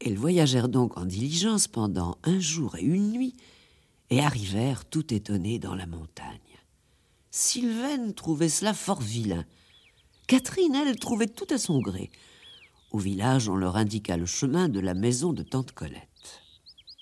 Elles 0.00 0.16
voyagèrent 0.16 0.68
donc 0.68 0.96
en 0.96 1.04
diligence 1.04 1.68
pendant 1.68 2.18
un 2.24 2.40
jour 2.40 2.76
et 2.76 2.82
une 2.82 3.12
nuit 3.12 3.36
et 4.10 4.20
arrivèrent 4.20 4.84
tout 4.84 5.12
étonnées 5.14 5.58
dans 5.58 5.74
la 5.74 5.86
montagne. 5.86 6.38
Sylvaine 7.30 8.12
trouvait 8.14 8.48
cela 8.48 8.74
fort 8.74 9.00
vilain. 9.00 9.44
Catherine, 10.26 10.74
elle, 10.74 10.98
trouvait 10.98 11.28
tout 11.28 11.46
à 11.50 11.58
son 11.58 11.80
gré. 11.80 12.10
Au 12.90 12.98
village, 12.98 13.48
on 13.48 13.54
leur 13.54 13.76
indiqua 13.76 14.16
le 14.16 14.26
chemin 14.26 14.68
de 14.68 14.80
la 14.80 14.94
maison 14.94 15.32
de 15.32 15.42
tante 15.42 15.72
Colette. 15.72 16.42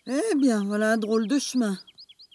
Eh 0.07 0.35
bien, 0.37 0.65
voilà 0.65 0.93
un 0.93 0.99
drôle 0.99 1.29
de 1.29 1.39
chemin. 1.39 1.79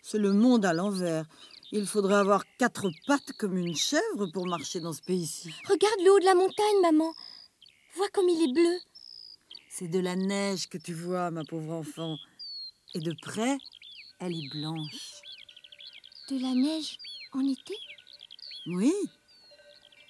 C'est 0.01 0.17
le 0.17 0.33
monde 0.33 0.65
à 0.65 0.73
l'envers. 0.73 1.25
Il 1.71 1.85
faudrait 1.85 2.15
avoir 2.15 2.43
quatre 2.57 2.89
pattes 3.07 3.33
comme 3.37 3.57
une 3.57 3.75
chèvre 3.75 4.27
pour 4.31 4.47
marcher 4.47 4.79
dans 4.79 4.93
ce 4.93 5.01
pays-ci. 5.01 5.49
Regarde 5.67 6.01
le 6.03 6.11
haut 6.11 6.19
de 6.19 6.25
la 6.25 6.35
montagne, 6.35 6.81
maman. 6.81 7.13
Vois 7.95 8.09
comme 8.09 8.29
il 8.29 8.49
est 8.49 8.53
bleu. 8.53 8.79
C'est 9.69 9.87
de 9.87 9.99
la 9.99 10.15
neige 10.15 10.67
que 10.67 10.77
tu 10.77 10.93
vois, 10.93 11.31
ma 11.31 11.43
pauvre 11.43 11.73
enfant. 11.73 12.17
Et 12.95 12.99
de 12.99 13.13
près, 13.21 13.57
elle 14.19 14.33
est 14.33 14.49
blanche. 14.51 15.21
De 16.29 16.39
la 16.39 16.53
neige 16.53 16.97
en 17.33 17.47
été? 17.47 17.75
Oui, 18.67 18.93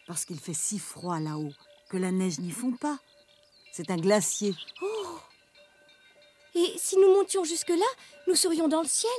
parce 0.07 0.25
qu'il 0.25 0.39
fait 0.39 0.53
si 0.53 0.79
froid 0.79 1.19
là-haut 1.19 1.53
que 1.89 1.97
la 1.97 2.11
neige 2.11 2.39
n'y 2.39 2.51
fond 2.51 2.73
pas. 2.73 2.99
C'est 3.71 3.89
un 3.89 3.97
glacier. 3.97 4.53
Oh 4.81 5.19
Et 6.55 6.73
si 6.77 6.95
nous 6.97 7.13
montions 7.13 7.43
jusque-là, 7.43 7.85
nous 8.27 8.35
serions 8.35 8.67
dans 8.67 8.81
le 8.81 8.87
ciel? 8.87 9.11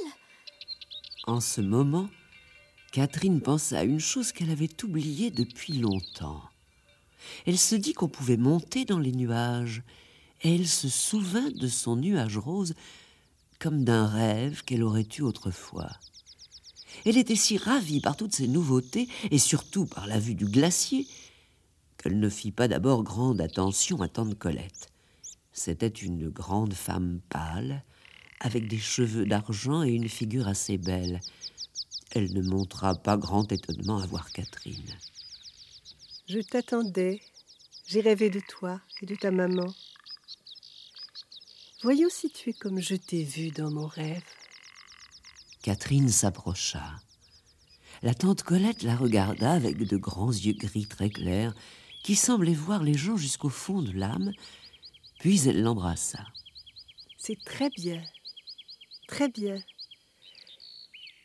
En 1.27 1.41
ce 1.41 1.61
moment, 1.61 2.09
Catherine 2.93 3.41
pensa 3.41 3.81
à 3.81 3.85
une 3.85 4.01
chose 4.01 4.31
qu'elle 4.31 4.51
avait 4.51 4.85
oubliée 4.85 5.31
depuis 5.31 5.75
longtemps. 5.75 6.43
Elle 7.47 7.59
se 7.59 7.75
dit 7.75 7.93
qu'on 7.93 8.09
pouvait 8.09 8.37
monter 8.37 8.85
dans 8.85 8.99
les 8.99 9.13
nuages, 9.13 9.83
et 10.43 10.55
elle 10.55 10.69
se 10.69 10.89
souvint 10.89 11.51
de 11.51 11.69
son 11.69 11.97
nuage 11.97 12.39
rose 12.39 12.75
comme 13.59 13.85
d'un 13.85 14.07
rêve 14.07 14.63
qu'elle 14.65 14.83
aurait 14.83 15.09
eu 15.19 15.23
autrefois. 15.23 15.91
Elle 17.07 17.17
était 17.17 17.37
si 17.37 17.57
ravie 17.57 18.01
par 18.01 18.17
toutes 18.17 18.35
ces 18.35 18.49
nouveautés, 18.49 19.09
et 19.31 19.39
surtout 19.39 19.87
par 19.87 20.07
la 20.07 20.19
vue 20.19 20.35
du 20.35 20.45
glacier, 20.45 21.07
qu'elle 21.99 22.19
ne 22.19 22.29
fit 22.29 22.53
pas 22.53 22.69
d'abord 22.69 23.03
grande 23.03 23.41
attention 23.41 24.03
à 24.03 24.09
tante 24.09 24.39
Colette. 24.39 24.91
C'était 25.53 25.89
une 25.89 26.29
grande 26.29 26.75
femme 26.75 27.21
pâle, 27.29 27.83
avec 28.41 28.69
des 28.69 28.79
cheveux 28.79 29.25
d'argent 29.25 29.83
et 29.83 29.93
une 29.93 30.09
figure 30.09 30.49
assez 30.49 30.77
belle. 30.77 31.21
Elle 32.11 32.33
ne 32.33 32.43
montra 32.43 32.95
pas 32.95 33.17
grand 33.17 33.51
étonnement 33.51 33.99
à 33.99 34.07
voir 34.07 34.31
Catherine. 34.31 34.95
Je 36.27 36.41
t'attendais. 36.41 37.21
J'ai 37.87 38.01
rêvé 38.01 38.31
de 38.31 38.41
toi 38.41 38.81
et 39.03 39.07
de 39.07 39.15
ta 39.15 39.31
maman. 39.31 39.75
Voyons 41.83 42.09
si 42.11 42.31
tu 42.31 42.51
es 42.51 42.53
comme 42.55 42.81
je 42.81 42.95
t'ai 42.95 43.23
vu 43.23 43.51
dans 43.51 43.71
mon 43.71 43.87
rêve. 43.87 44.25
Catherine 45.63 46.09
s'approcha. 46.09 46.83
La 48.03 48.15
tante 48.15 48.43
Colette 48.43 48.83
la 48.83 48.97
regarda 48.97 49.53
avec 49.53 49.77
de 49.77 49.99
grands 49.99 50.33
yeux 50.33 50.55
gris 50.55 50.87
très 50.87 51.11
clairs 51.11 51.55
qui 52.03 52.17
semblaient 52.17 52.55
voir 52.55 52.83
les 52.83 52.95
gens 52.95 53.19
jusqu'au 53.19 53.51
fond 53.51 53.83
de 53.83 53.93
l'âme, 53.93 54.33
puis 55.19 55.47
elle 55.47 55.63
l'embrassa. 55.63 56.27
C'est 57.19 57.39
très 57.45 57.69
bien, 57.69 58.03
très 59.09 59.29
bien. 59.29 59.63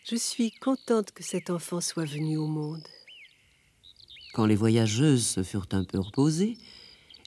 Je 0.04 0.18
suis 0.18 0.52
contente 0.52 1.12
que 1.12 1.24
cet 1.24 1.50
enfant 1.50 1.80
soit 1.80 2.06
venu 2.06 2.36
au 2.36 2.48
monde. 2.48 2.88
Quand 4.34 4.46
les 4.46 4.56
voyageuses 4.56 5.26
se 5.26 5.44
furent 5.44 5.68
un 5.72 5.84
peu 5.84 6.00
reposées, 6.00 6.58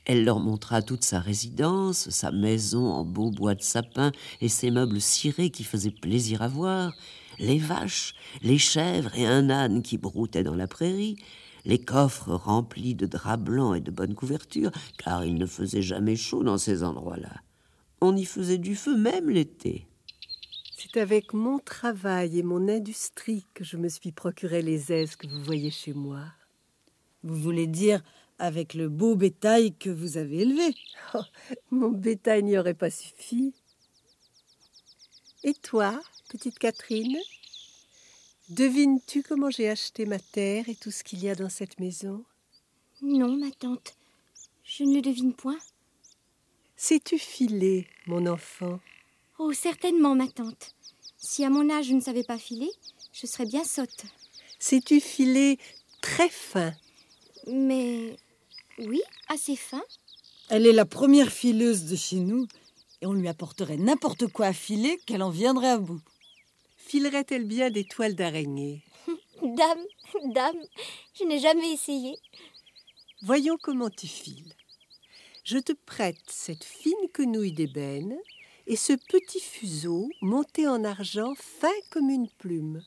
elle 0.05 0.25
leur 0.25 0.41
montra 0.41 0.83
toute 0.83 1.05
sa 1.05 1.21
résidence, 1.21 2.11
sa 2.11 2.33
maison 2.33 2.87
en 2.87 3.05
beau 3.05 3.31
bois 3.31 3.55
de 3.55 3.63
sapin 3.63 4.13
et 4.41 4.49
ses 4.49 4.71
meubles 4.71 5.01
cirés 5.01 5.51
qui 5.51 5.65
faisaient 5.65 5.91
plaisir 5.91 6.43
à 6.43 6.49
voir, 6.49 6.93
les 7.39 7.59
vaches, 7.59 8.15
les 8.43 8.59
chèvres 8.59 9.15
et 9.17 9.27
un 9.27 9.51
âne 9.51 9.83
qui 9.83 9.99
broutait 9.99 10.43
dans 10.43 10.55
la 10.55 10.67
prairie, 10.67 11.17
les 11.65 11.79
coffres 11.79 12.35
remplis 12.35 12.95
de 12.95 13.07
draps 13.07 13.43
blancs 13.43 13.77
et 13.77 13.81
de 13.81 13.91
bonnes 13.91 14.15
couvertures, 14.15 14.73
car 14.99 15.25
il 15.25 15.37
ne 15.37 15.47
faisait 15.47 15.83
jamais 15.83 16.17
chaud 16.17 16.43
dans 16.43 16.59
ces 16.59 16.83
endroits-là. 16.83 17.41
On 18.01 18.17
y 18.17 18.25
faisait 18.25 18.59
du 18.59 18.75
feu 18.75 18.97
même 18.97 19.31
l'été. 19.31 19.87
C'est 20.77 21.01
avec 21.01 21.33
mon 21.33 21.61
travail 21.61 22.41
et 22.41 22.43
mon 22.43 22.69
industrie 22.69 23.47
que 23.55 23.63
je 23.63 23.77
me 23.77 23.89
suis 23.89 24.11
procuré 24.11 24.63
les 24.63 24.93
aises 24.93 25.15
que 25.15 25.29
vous 25.29 25.43
voyez 25.45 25.71
chez 25.71 25.93
moi. 25.93 26.25
Vous 27.25 27.37
voulez 27.37 27.67
dire 27.67 28.02
avec 28.38 28.75
le 28.75 28.88
beau 28.88 29.14
bétail 29.14 29.75
que 29.75 29.91
vous 29.91 30.17
avez 30.17 30.41
élevé 30.41 30.75
oh, 31.14 31.21
Mon 31.71 31.91
bétail 31.91 32.43
n'y 32.43 32.59
aurait 32.59 32.75
pas 32.75 32.91
suffi. 32.91 33.55
Et 35.45 35.55
toi, 35.55 36.00
petite 36.29 36.59
Catherine? 36.59 37.19
Devines-tu 38.49 39.23
comment 39.23 39.50
j'ai 39.50 39.69
acheté 39.69 40.07
ma 40.07 40.19
terre 40.19 40.69
et 40.69 40.75
tout 40.75 40.91
ce 40.91 41.05
qu'il 41.05 41.23
y 41.23 41.29
a 41.29 41.35
dans 41.35 41.49
cette 41.49 41.79
maison? 41.81 42.25
Non, 43.00 43.37
ma 43.37 43.50
tante. 43.50 43.95
Je 44.64 44.85
ne 44.85 44.95
le 44.95 45.02
devine 45.02 45.35
point. 45.35 45.59
Sais-tu 46.76 47.19
filer, 47.19 47.87
mon 48.07 48.26
enfant? 48.26 48.81
Oh, 49.38 49.52
certainement, 49.52 50.14
ma 50.14 50.29
tante. 50.29 50.75
Si 51.17 51.45
à 51.45 51.50
mon 51.50 51.71
âge 51.71 51.87
je 51.87 51.95
ne 51.95 52.00
savais 52.00 52.25
pas 52.25 52.38
filer, 52.38 52.71
je 53.12 53.26
serais 53.26 53.47
bien 53.47 53.64
sotte. 53.64 54.05
Sais-tu 54.59 55.00
filer 55.00 55.59
très 56.00 56.29
fin? 56.29 56.73
Mais 57.47 58.17
oui, 58.79 59.03
assez 59.29 59.57
fin. 59.57 59.83
Elle 60.49 60.67
est 60.67 60.73
la 60.73 60.85
première 60.85 61.33
fileuse 61.33 61.85
de 61.85 61.97
chez 61.97 62.17
nous, 62.17 62.47
et 63.01 63.07
on 63.07 63.13
lui 63.13 63.29
apporterait 63.29 63.77
n'importe 63.77 64.27
quoi 64.29 64.47
à 64.47 64.53
filer 64.53 64.99
qu'elle 65.07 65.23
en 65.23 65.31
viendrait 65.31 65.71
à 65.71 65.79
bout. 65.79 66.01
Filerait-elle 66.77 67.45
bien 67.45 67.71
des 67.71 67.85
toiles 67.85 68.15
d'araignée? 68.15 68.83
Dame, 69.43 69.85
dame, 70.33 70.61
je 71.19 71.25
n'ai 71.25 71.39
jamais 71.39 71.73
essayé. 71.73 72.17
Voyons 73.23 73.57
comment 73.61 73.91
tu 73.91 74.07
files. 74.07 74.55
Je 75.45 75.59
te 75.59 75.73
prête 75.73 76.21
cette 76.29 76.65
fine 76.65 77.09
quenouille 77.13 77.53
d'ébène 77.53 78.17
et 78.67 78.77
ce 78.77 78.93
petit 78.93 79.41
fuseau 79.41 80.09
monté 80.21 80.69
en 80.69 80.85
argent 80.85 81.35
fin 81.37 81.73
comme 81.91 82.11
une 82.11 82.29
plume. 82.29 82.85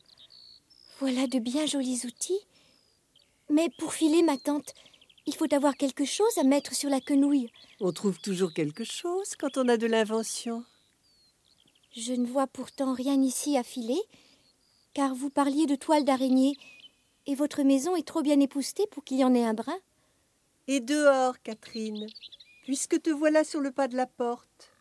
Voilà 1.00 1.28
de 1.28 1.40
bien 1.40 1.66
jolis 1.66 2.06
outils. 2.06 2.40
Mais 3.50 3.70
pour 3.78 3.94
filer, 3.94 4.24
ma 4.24 4.38
tante, 4.38 4.74
il 5.26 5.36
faut 5.36 5.54
avoir 5.54 5.76
quelque 5.76 6.06
chose 6.06 6.38
à 6.38 6.44
mettre 6.44 6.74
sur 6.74 6.90
la 6.90 7.02
quenouille. 7.02 7.52
On 7.80 7.92
trouve 7.92 8.20
toujours 8.20 8.54
quelque 8.54 8.84
chose 8.84 9.36
quand 9.36 9.58
on 9.58 9.68
a 9.68 9.78
de 9.78 9.88
l'invention. 9.88 10.64
Je 11.96 12.14
ne 12.14 12.28
vois 12.28 12.48
pourtant 12.48 12.94
rien 12.94 13.22
ici 13.22 13.58
à 13.58 13.64
filer, 13.64 14.02
car 14.94 15.16
vous 15.16 15.30
parliez 15.30 15.66
de 15.66 15.76
toile 15.76 16.06
d'araignée, 16.06 16.58
et 17.26 17.36
votre 17.36 17.64
maison 17.64 17.96
est 17.96 18.08
trop 18.08 18.22
bien 18.22 18.40
époustée 18.40 18.86
pour 18.92 19.04
qu'il 19.04 19.18
y 19.18 19.24
en 19.24 19.34
ait 19.34 19.46
un 19.46 19.54
brin. 19.54 19.78
Et 20.68 20.80
dehors, 20.80 21.42
Catherine, 21.42 22.08
puisque 22.64 23.02
te 23.02 23.10
voilà 23.10 23.44
sur 23.44 23.62
le 23.62 23.72
pas 23.72 23.88
de 23.88 23.96
la 23.96 24.08
porte. 24.08 24.72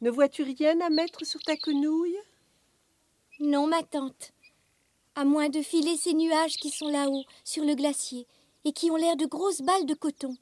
Ne 0.00 0.10
vois-tu 0.10 0.42
rien 0.42 0.80
à 0.80 0.90
mettre 0.90 1.26
sur 1.26 1.42
ta 1.42 1.56
quenouille? 1.56 2.18
Non, 3.40 3.66
ma 3.66 3.82
tante. 3.82 4.32
À 5.18 5.24
moins 5.24 5.48
de 5.48 5.62
filer 5.62 5.96
ces 5.96 6.14
nuages 6.14 6.58
qui 6.58 6.70
sont 6.70 6.86
là-haut, 6.86 7.24
sur 7.42 7.64
le 7.64 7.74
glacier, 7.74 8.28
et 8.64 8.72
qui 8.72 8.88
ont 8.92 8.94
l'air 8.94 9.16
de 9.16 9.26
grosses 9.26 9.62
balles 9.62 9.84
de 9.84 9.94
coton. 9.94 10.36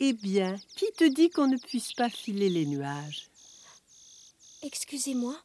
Eh 0.00 0.14
bien, 0.14 0.56
qui 0.74 0.86
te 0.96 1.04
dit 1.04 1.28
qu'on 1.28 1.48
ne 1.48 1.58
puisse 1.58 1.92
pas 1.92 2.08
filer 2.08 2.48
les 2.48 2.64
nuages? 2.64 3.28
Excusez-moi, 4.62 5.36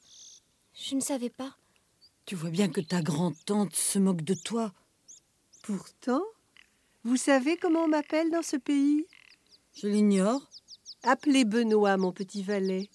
je 0.73 0.95
ne 0.95 1.01
savais 1.01 1.29
pas. 1.29 1.53
Tu 2.25 2.35
vois 2.35 2.49
bien 2.49 2.69
que 2.69 2.79
ta 2.79 3.01
grand-tante 3.01 3.75
se 3.75 3.99
moque 3.99 4.21
de 4.21 4.35
toi. 4.35 4.71
Pourtant, 5.63 6.23
vous 7.03 7.17
savez 7.17 7.57
comment 7.57 7.83
on 7.83 7.89
m'appelle 7.89 8.31
dans 8.31 8.41
ce 8.41 8.55
pays? 8.55 9.05
Je 9.73 9.87
l'ignore. 9.87 10.49
Appelez 11.03 11.43
Benoît, 11.43 11.97
mon 11.97 12.13
petit 12.13 12.41
valet, 12.41 12.89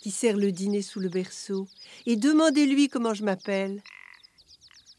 qui 0.00 0.10
sert 0.10 0.38
le 0.38 0.52
dîner 0.52 0.80
sous 0.80 1.00
le 1.00 1.10
berceau, 1.10 1.68
et 2.06 2.16
demandez-lui 2.16 2.88
comment 2.88 3.12
je 3.12 3.24
m'appelle. 3.24 3.82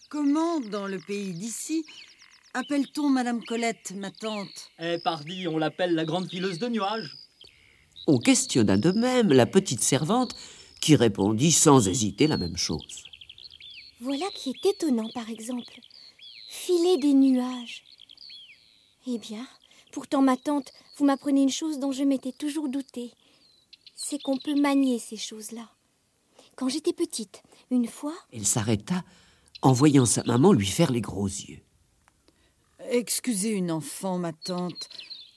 Comment, 0.10 0.60
dans 0.60 0.88
le 0.88 0.98
pays 0.98 1.34
d'ici, 1.34 1.86
appelle-t-on 2.56 3.10
Madame 3.10 3.44
Colette, 3.44 3.94
ma 3.96 4.10
tante? 4.10 4.72
Eh, 4.80 4.98
pardi, 4.98 5.48
on 5.48 5.60
l'appelle 5.60 5.94
la 5.94 6.04
grande 6.04 6.28
fileuse 6.28 6.58
de 6.58 6.68
nuages. 6.68 7.16
On 8.08 8.18
questionna 8.18 8.76
de 8.76 8.92
même 8.92 9.32
la 9.32 9.46
petite 9.46 9.84
servante 9.84 10.36
qui 10.82 10.96
répondit 10.96 11.52
sans 11.52 11.88
hésiter 11.88 12.26
la 12.26 12.38
même 12.38 12.58
chose. 12.58 13.04
Voilà 14.02 14.26
qui 14.34 14.50
est 14.50 14.66
étonnant, 14.66 15.10
par 15.14 15.30
exemple. 15.30 15.80
Filer 16.50 16.98
des 16.98 17.14
nuages. 17.14 17.84
Eh 19.06 19.20
bien, 19.20 19.46
pourtant, 19.92 20.24
ma 20.24 20.38
tante, 20.38 20.72
vous 20.98 21.06
m'apprenez 21.06 21.44
une 21.44 21.52
chose 21.52 21.78
dont 21.78 21.92
je 21.92 22.04
m'étais 22.04 22.32
toujours 22.32 22.68
doutée. 22.68 23.12
C'est 23.96 24.20
qu'on 24.20 24.40
peut 24.40 24.60
manier 24.60 24.98
ces 24.98 25.18
choses-là. 25.18 25.70
Quand 26.56 26.68
j'étais 26.68 26.94
petite, 26.94 27.44
une 27.70 27.88
fois. 27.88 28.16
Elle 28.34 28.48
s'arrêta 28.48 29.04
en 29.62 29.74
voyant 29.74 30.06
sa 30.06 30.24
maman 30.24 30.54
lui 30.54 30.66
faire 30.66 30.92
les 30.92 31.02
gros 31.02 31.28
yeux. 31.28 31.60
Excusez 32.90 33.50
une 33.50 33.72
enfant, 33.72 34.18
ma 34.18 34.34
tante. 34.34 34.90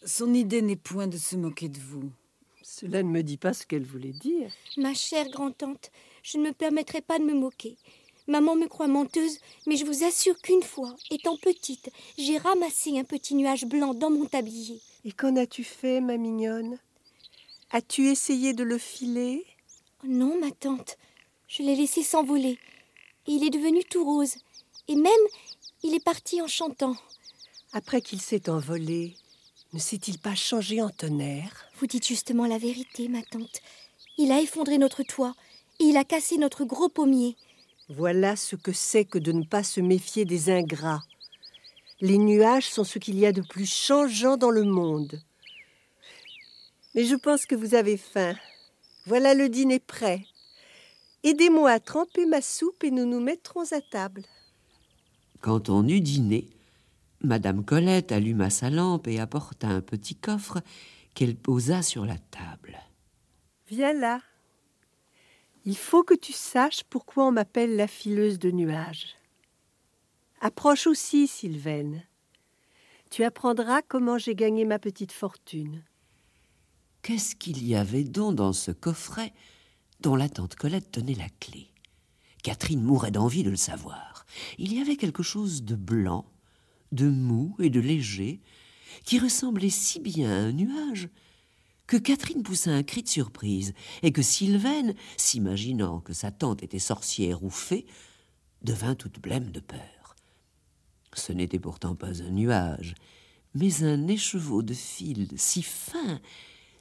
Son 0.05 0.33
idée 0.35 0.63
n'est 0.63 0.77
point 0.77 1.07
de 1.07 1.17
se 1.19 1.37
moquer 1.37 1.69
de 1.69 1.79
vous. 1.79 2.11
Cela 2.63 3.03
ne 3.03 3.09
me 3.11 3.23
dit 3.23 3.37
pas 3.37 3.53
ce 3.53 3.67
qu'elle 3.67 3.85
voulait 3.85 4.13
dire. 4.13 4.51
Ma 4.77 4.95
chère 4.95 5.29
grand-tante, 5.29 5.91
je 6.23 6.39
ne 6.39 6.45
me 6.45 6.53
permettrai 6.53 7.01
pas 7.01 7.19
de 7.19 7.25
me 7.25 7.35
moquer. 7.35 7.77
Maman 8.29 8.55
me 8.55 8.69
croit 8.69 8.89
menteuse, 8.89 9.39
mais 9.67 9.77
je 9.77 9.85
vous 9.85 10.05
assure 10.05 10.41
qu'une 10.41 10.63
fois, 10.63 10.95
étant 11.11 11.37
petite, 11.37 11.91
j'ai 12.17 12.39
ramassé 12.39 12.99
un 12.99 13.05
petit 13.05 13.35
nuage 13.35 13.65
blanc 13.65 13.95
dans 13.95 14.11
mon 14.11 14.27
tablier. 14.27 14.81
Et 15.05 15.13
qu'en 15.13 15.37
as-tu 15.37 15.65
fait, 15.65 16.01
ma 16.01 16.17
mignonne? 16.17 16.79
As-tu 17.73 18.09
essayé 18.09 18.53
de 18.53 18.63
le 18.63 18.79
filer? 18.79 19.45
Non, 20.05 20.39
ma 20.41 20.53
tante, 20.53 20.97
je 21.49 21.63
l'ai 21.63 21.75
laissé 21.75 22.03
s'envoler. 22.03 22.59
Et 23.27 23.33
il 23.33 23.45
est 23.45 23.51
devenu 23.51 23.85
tout 23.85 24.05
rose. 24.05 24.35
Et 24.89 24.97
même, 24.97 25.13
il 25.83 25.95
est 25.95 26.05
parti 26.05 26.41
en 26.43 26.49
chantant. 26.49 26.97
Après 27.73 28.01
qu'il 28.03 28.21
s'est 28.21 28.49
envolé, 28.49 29.17
ne 29.73 29.79
s'est-il 29.79 30.19
pas 30.19 30.35
changé 30.35 30.83
en 30.83 30.91
tonnerre? 30.91 31.65
Vous 31.79 31.87
dites 31.87 32.07
justement 32.07 32.47
la 32.47 32.59
vérité, 32.59 33.09
ma 33.09 33.23
tante. 33.23 33.61
Il 34.19 34.31
a 34.31 34.41
effondré 34.41 34.77
notre 34.79 35.03
toit 35.03 35.35
et 35.81 35.85
il 35.85 35.97
a 35.97 36.05
cassé 36.05 36.37
notre 36.37 36.65
gros 36.65 36.89
pommier. 36.89 37.37
Voilà 37.89 38.37
ce 38.37 38.57
que 38.57 38.73
c'est 38.73 39.05
que 39.05 39.19
de 39.19 39.33
ne 39.33 39.45
pas 39.45 39.63
se 39.63 39.81
méfier 39.81 40.25
des 40.25 40.51
ingrats. 40.51 41.03
Les 42.01 42.19
nuages 42.19 42.69
sont 42.69 42.85
ce 42.85 42.99
qu'il 42.99 43.19
y 43.19 43.27
a 43.27 43.33
de 43.33 43.43
plus 43.43 43.71
changeant 43.71 44.37
dans 44.37 44.51
le 44.51 44.65
monde. 44.65 45.23
Mais 46.95 47.05
je 47.05 47.15
pense 47.15 47.47
que 47.47 47.55
vous 47.55 47.75
avez 47.75 47.97
faim. 47.97 48.35
Voilà 49.07 49.35
le 49.35 49.49
dîner 49.49 49.79
prêt. 49.79 50.27
Aidez-moi 51.25 51.71
à 51.71 51.81
tremper 51.81 52.27
ma 52.27 52.43
soupe 52.43 52.83
et 52.85 52.91
nous 52.91 53.07
nous 53.07 53.21
mettrons 53.21 53.71
à 53.73 53.81
table. 53.81 54.23
Quand 55.41 55.69
on 55.69 55.87
eut 55.87 56.01
dîné, 56.01 56.49
Madame 57.21 57.65
Colette 57.65 58.11
alluma 58.11 58.51
sa 58.51 58.71
lampe 58.71 59.07
et 59.07 59.21
apporta 59.21 59.69
un 59.69 59.81
petit 59.81 60.17
coffre 60.17 60.61
qu'elle 61.15 61.37
posa 61.37 61.83
sur 61.83 62.05
la 62.05 62.19
table. 62.19 62.79
Viens 63.69 63.93
là. 63.93 64.21
Il 65.65 65.77
faut 65.77 66.03
que 66.03 66.15
tu 66.15 66.33
saches 66.33 66.83
pourquoi 66.85 67.27
on 67.27 67.33
m'appelle 67.33 67.77
la 67.77 67.87
fileuse 67.87 68.41
de 68.41 68.51
nuages. 68.51 69.15
Approche 70.41 70.89
aussi, 70.89 71.29
Sylvaine. 71.29 72.03
Tu 73.11 73.23
apprendras 73.23 73.83
comment 73.83 74.19
j'ai 74.19 74.35
gagné 74.35 74.65
ma 74.65 74.81
petite 74.81 75.13
fortune. 75.13 75.85
Qu'est-ce 77.03 77.37
qu'il 77.37 77.65
y 77.65 77.77
avait 77.77 78.05
donc 78.05 78.35
dans 78.35 78.53
ce 78.53 78.73
coffret? 78.73 79.33
Dont 80.03 80.17
la 80.17 80.29
tante 80.29 80.57
Colette 80.57 80.91
tenait 80.91 81.15
la 81.15 81.29
clé 81.41 81.69
Catherine 82.43 82.83
mourait 82.83 83.13
d'envie 83.13 83.45
de 83.45 83.51
le 83.51 83.57
savoir. 83.57 84.27
Il 84.59 84.73
y 84.75 84.81
avait 84.81 84.97
quelque 84.97 85.23
chose 85.23 85.63
de 85.63 85.77
blanc, 85.77 86.27
de 86.91 87.09
mou 87.09 87.55
et 87.61 87.71
de 87.71 87.79
léger, 87.79 88.41
qui 89.05 89.21
ressemblait 89.21 89.71
si 89.71 90.01
bien 90.01 90.31
à 90.31 90.35
un 90.35 90.53
nuage 90.53 91.09
que 91.87 91.97
Catherine 91.97 92.43
poussa 92.43 92.73
un 92.73 92.83
cri 92.83 93.03
de 93.03 93.09
surprise, 93.09 93.75
et 94.03 94.13
que 94.13 94.23
Sylvaine, 94.23 94.95
s'imaginant 95.17 96.01
que 96.01 96.13
sa 96.13 96.31
tante 96.31 96.63
était 96.63 96.79
sorcière 96.79 97.45
ou 97.45 97.51
fée, 97.51 97.87
devint 98.63 98.95
toute 98.95 99.21
blême 99.21 99.51
de 99.51 99.61
peur. 99.61 100.17
Ce 101.15 101.33
n'était 101.33 101.59
pourtant 101.59 101.95
pas 101.95 102.23
un 102.23 102.31
nuage, 102.31 102.95
mais 103.55 103.85
un 103.85 104.09
écheveau 104.09 104.63
de 104.63 104.75
fil 104.75 105.29
si 105.37 105.63
fin, 105.63 106.21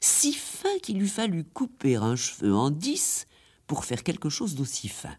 si 0.02 0.34
fin 0.34 0.80
qu'il 0.80 1.02
eût 1.02 1.08
fallu 1.08 1.46
couper 1.46 1.96
un 1.96 2.16
cheveu 2.16 2.54
en 2.54 2.70
dix 2.70 3.28
pour 3.68 3.86
faire 3.86 4.04
quelque 4.04 4.30
chose 4.30 4.56
d'aussi 4.56 4.90
fin. 4.90 5.16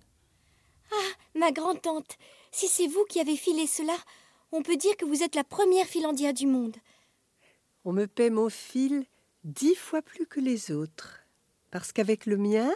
Ah, 0.90 1.38
ma 1.38 1.52
grand-tante, 1.52 2.18
si 2.50 2.68
c'est 2.68 2.88
vous 2.88 3.04
qui 3.08 3.20
avez 3.20 3.36
filé 3.36 3.66
cela, 3.66 3.96
on 4.50 4.62
peut 4.62 4.76
dire 4.76 4.96
que 4.96 5.06
vous 5.06 5.22
êtes 5.22 5.36
la 5.36 5.44
première 5.44 5.86
filandière 5.86 6.34
du 6.34 6.46
monde. 6.46 6.76
On 7.84 7.92
me 7.92 8.06
paie 8.06 8.28
mon 8.28 8.50
fil 8.50 9.06
dix 9.44 9.74
fois 9.74 10.02
plus 10.02 10.26
que 10.26 10.40
les 10.40 10.70
autres, 10.70 11.20
parce 11.70 11.92
qu'avec 11.92 12.26
le 12.26 12.36
mien, 12.36 12.70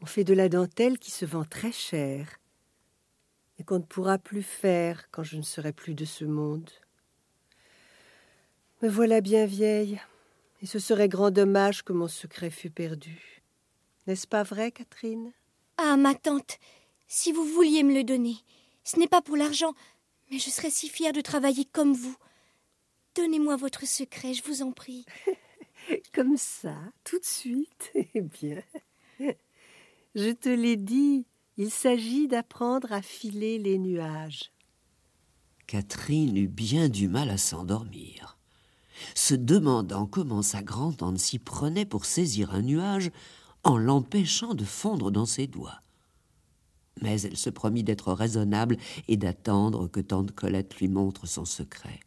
on 0.00 0.06
fait 0.06 0.24
de 0.24 0.34
la 0.34 0.48
dentelle 0.48 0.98
qui 0.98 1.10
se 1.10 1.24
vend 1.24 1.44
très 1.44 1.72
cher, 1.72 2.38
et 3.58 3.64
qu'on 3.64 3.78
ne 3.78 3.84
pourra 3.84 4.18
plus 4.18 4.42
faire 4.42 5.10
quand 5.10 5.22
je 5.22 5.36
ne 5.36 5.42
serai 5.42 5.72
plus 5.72 5.94
de 5.94 6.04
ce 6.04 6.24
monde. 6.24 6.70
Me 8.80 8.88
voilà 8.88 9.20
bien 9.20 9.46
vieille, 9.46 10.00
et 10.62 10.66
ce 10.66 10.78
serait 10.78 11.08
grand 11.08 11.30
dommage 11.30 11.82
que 11.82 11.92
mon 11.92 12.08
secret 12.08 12.50
fût 12.50 12.70
perdu. 12.70 13.42
N'est-ce 14.06 14.26
pas 14.26 14.44
vrai, 14.44 14.72
Catherine? 14.72 15.32
Ah, 15.76 15.96
ma 15.96 16.14
tante, 16.14 16.58
si 17.08 17.32
vous 17.32 17.44
vouliez 17.44 17.82
me 17.82 17.94
le 17.94 18.04
donner, 18.04 18.36
ce 18.84 18.98
n'est 18.98 19.08
pas 19.08 19.22
pour 19.22 19.36
l'argent, 19.36 19.74
mais 20.30 20.38
je 20.38 20.50
serais 20.50 20.70
si 20.70 20.88
fière 20.88 21.12
de 21.12 21.20
travailler 21.20 21.64
comme 21.64 21.92
vous. 21.92 22.16
Donnez-moi 23.14 23.56
votre 23.56 23.86
secret, 23.86 24.34
je 24.34 24.42
vous 24.44 24.62
en 24.62 24.72
prie. 24.72 25.04
Comme 26.14 26.36
ça, 26.36 26.76
tout 27.04 27.18
de 27.18 27.24
suite 27.24 27.92
Eh 28.14 28.20
bien, 28.20 28.62
je 30.14 30.30
te 30.30 30.48
l'ai 30.48 30.76
dit, 30.76 31.26
il 31.56 31.70
s'agit 31.70 32.28
d'apprendre 32.28 32.92
à 32.92 33.02
filer 33.02 33.58
les 33.58 33.78
nuages. 33.78 34.52
Catherine 35.66 36.36
eut 36.36 36.48
bien 36.48 36.88
du 36.88 37.08
mal 37.08 37.30
à 37.30 37.36
s'endormir, 37.36 38.38
se 39.14 39.34
demandant 39.34 40.06
comment 40.06 40.42
sa 40.42 40.62
grand-tante 40.62 41.18
s'y 41.18 41.38
prenait 41.38 41.84
pour 41.84 42.04
saisir 42.04 42.54
un 42.54 42.62
nuage 42.62 43.10
en 43.64 43.76
l'empêchant 43.76 44.54
de 44.54 44.64
fondre 44.64 45.10
dans 45.10 45.26
ses 45.26 45.46
doigts. 45.46 45.80
Mais 47.00 47.20
elle 47.22 47.36
se 47.36 47.50
promit 47.50 47.84
d'être 47.84 48.12
raisonnable 48.12 48.76
et 49.08 49.16
d'attendre 49.16 49.88
que 49.88 50.00
tante 50.00 50.32
Colette 50.32 50.76
lui 50.76 50.88
montre 50.88 51.26
son 51.26 51.44
secret. 51.44 52.00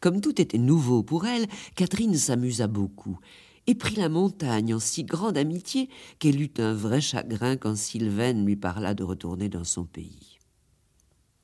Comme 0.00 0.20
tout 0.20 0.40
était 0.40 0.58
nouveau 0.58 1.02
pour 1.02 1.26
elle, 1.26 1.46
Catherine 1.74 2.14
s'amusa 2.14 2.66
beaucoup 2.66 3.18
et 3.66 3.74
prit 3.74 3.96
la 3.96 4.08
montagne 4.08 4.74
en 4.74 4.78
si 4.78 5.04
grande 5.04 5.36
amitié 5.36 5.90
qu'elle 6.18 6.40
eut 6.40 6.54
un 6.58 6.72
vrai 6.72 7.02
chagrin 7.02 7.56
quand 7.56 7.76
Sylvaine 7.76 8.46
lui 8.46 8.56
parla 8.56 8.94
de 8.94 9.04
retourner 9.04 9.50
dans 9.50 9.64
son 9.64 9.84
pays. 9.84 10.38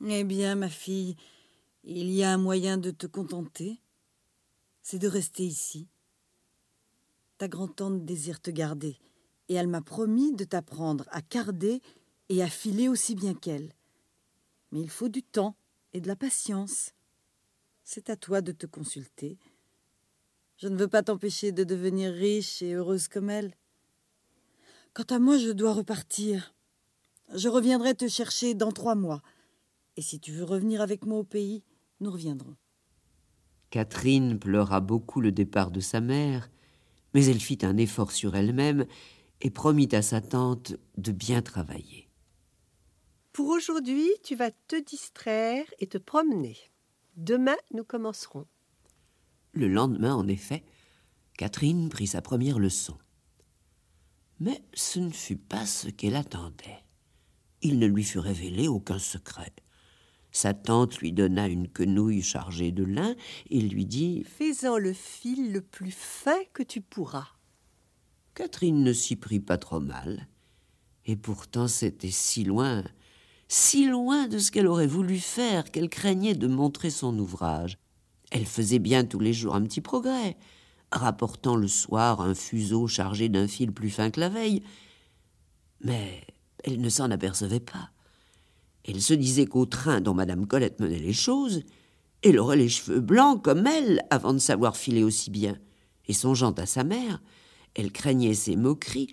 Eh 0.07 0.25
bien, 0.25 0.55
ma 0.55 0.71
fille, 0.71 1.17
il 1.85 2.11
y 2.11 2.23
a 2.23 2.33
un 2.33 2.39
moyen 2.39 2.79
de 2.79 2.91
te 2.91 3.07
contenter. 3.07 3.79
C'est 4.85 4.99
de 4.99 5.09
rester 5.09 5.44
ici. 5.44 5.88
Ta 7.38 7.49
grand-tante 7.49 8.05
désire 8.05 8.42
te 8.42 8.51
garder, 8.51 8.99
et 9.49 9.55
elle 9.55 9.66
m'a 9.66 9.81
promis 9.81 10.35
de 10.35 10.44
t'apprendre 10.44 11.07
à 11.11 11.23
carder 11.23 11.81
et 12.29 12.42
à 12.42 12.49
filer 12.49 12.90
aussi 12.90 13.14
bien 13.14 13.33
qu'elle. 13.33 13.73
Mais 14.73 14.83
il 14.83 14.90
faut 14.90 15.09
du 15.09 15.23
temps 15.23 15.57
et 15.94 16.03
de 16.03 16.07
la 16.07 16.16
patience. 16.16 16.92
C'est 17.83 18.11
à 18.11 18.16
toi 18.16 18.42
de 18.42 18.53
te 18.53 18.66
consulter. 18.66 19.38
Je 20.59 20.68
ne 20.68 20.77
veux 20.77 20.88
pas 20.88 21.03
t'empêcher 21.03 21.51
de 21.51 21.64
devenir 21.64 22.12
riche 22.12 22.61
et 22.61 22.75
heureuse 22.75 23.09
comme 23.09 23.31
elle. 23.31 23.55
Quant 24.92 25.05
à 25.05 25.18
moi, 25.18 25.38
je 25.38 25.51
dois 25.51 25.73
repartir. 25.73 26.55
Je 27.33 27.49
reviendrai 27.49 27.94
te 27.94 28.07
chercher 28.07 28.53
dans 28.53 28.70
trois 28.70 28.97
mois. 28.97 29.23
Et 29.97 30.03
si 30.03 30.20
tu 30.20 30.31
veux 30.33 30.44
revenir 30.44 30.83
avec 30.83 31.07
moi 31.07 31.20
au 31.20 31.25
pays, 31.25 31.62
nous 32.01 32.11
reviendrons. 32.11 32.57
Catherine 33.75 34.39
pleura 34.39 34.79
beaucoup 34.79 35.21
le 35.21 35.33
départ 35.33 35.73
de 35.73 35.81
sa 35.81 36.01
mère, 36.01 36.49
mais 37.13 37.27
elle 37.27 37.41
fit 37.41 37.59
un 37.63 37.77
effort 37.77 38.13
sur 38.13 38.37
elle-même 38.37 38.87
et 39.41 39.51
promit 39.51 39.89
à 39.91 40.01
sa 40.01 40.21
tante 40.21 40.75
de 40.97 41.11
bien 41.11 41.43
travailler. 41.43 42.09
Pour 43.33 43.49
aujourd'hui, 43.49 44.09
tu 44.23 44.37
vas 44.37 44.53
te 44.53 44.81
distraire 44.81 45.65
et 45.81 45.89
te 45.89 45.99
promener. 45.99 46.57
Demain, 47.17 47.57
nous 47.73 47.83
commencerons. 47.83 48.47
Le 49.55 49.67
lendemain, 49.67 50.15
en 50.15 50.29
effet, 50.29 50.63
Catherine 51.37 51.89
prit 51.89 52.07
sa 52.07 52.23
première 52.23 52.61
leçon. 52.61 52.97
Mais 54.39 54.63
ce 54.73 55.01
ne 55.01 55.11
fut 55.11 55.35
pas 55.35 55.67
ce 55.67 55.89
qu'elle 55.89 56.15
attendait. 56.15 56.85
Il 57.61 57.81
ne 57.81 57.89
lui 57.89 58.05
fut 58.05 58.21
révélé 58.21 58.69
aucun 58.69 59.01
secret. 59.01 59.53
Sa 60.35 60.53
tante 60.53 60.99
lui 60.99 61.12
donna 61.12 61.47
une 61.47 61.68
quenouille 61.68 62.20
chargée 62.20 62.73
de 62.73 62.83
lin 62.83 63.14
et 63.51 63.61
lui 63.61 63.87
dit 63.87 64.25
Fais-en 64.25 64.79
le 64.79 64.92
fil 64.92 65.53
le 65.53 65.61
plus 65.61 65.92
fin 65.92 66.40
que 66.53 66.64
tu 66.64 66.81
pourras. 66.81 67.29
Catherine 68.35 68.83
ne 68.83 68.92
s'y 68.92 69.14
prit 69.14 69.38
pas 69.38 69.59
trop 69.59 69.79
mal. 69.79 70.27
Et 71.07 71.14
pourtant 71.14 71.68
c'était 71.68 72.11
si 72.11 72.42
loin, 72.42 72.83
si 73.47 73.87
loin 73.87 74.27
de 74.27 74.38
ce 74.38 74.51
qu'elle 74.51 74.66
aurait 74.66 74.88
voulu 74.88 75.20
faire 75.20 75.70
qu'elle 75.70 75.88
craignait 75.88 76.35
de 76.35 76.49
montrer 76.49 76.90
son 76.90 77.16
ouvrage. 77.16 77.79
Elle 78.33 78.47
faisait 78.47 78.81
bien 78.81 79.05
tous 79.05 79.20
les 79.20 79.33
jours 79.33 79.55
un 79.55 79.62
petit 79.62 79.81
progrès, 79.81 80.37
rapportant 80.90 81.55
le 81.55 81.68
soir 81.68 82.20
un 82.20 82.35
fuseau 82.35 82.88
chargé 82.88 83.29
d'un 83.29 83.47
fil 83.47 83.70
plus 83.70 83.90
fin 83.90 84.11
que 84.11 84.18
la 84.18 84.31
veille. 84.31 84.64
Mais 85.81 86.27
elle 86.64 86.81
ne 86.81 86.88
s'en 86.88 87.12
apercevait 87.12 87.61
pas. 87.61 87.94
Elle 88.87 89.01
se 89.01 89.14
disait 89.14 89.47
qu'au 89.47 89.66
train 89.66 90.01
dont 90.01 90.14
Madame 90.14 90.47
Colette 90.47 90.81
menait 90.81 90.99
les 90.99 91.12
choses, 91.12 91.62
elle 92.23 92.38
aurait 92.38 92.57
les 92.57 92.68
cheveux 92.68 93.01
blancs 93.01 93.42
comme 93.42 93.66
elle 93.66 94.01
avant 94.11 94.33
de 94.33 94.38
savoir 94.38 94.77
filer 94.77 95.03
aussi 95.03 95.31
bien. 95.31 95.59
Et 96.07 96.12
songeant 96.12 96.53
à 96.53 96.66
sa 96.66 96.85
mère, 96.85 97.23
elle 97.75 97.92
craignait 97.92 98.35
ses 98.35 98.57
moqueries, 98.57 99.09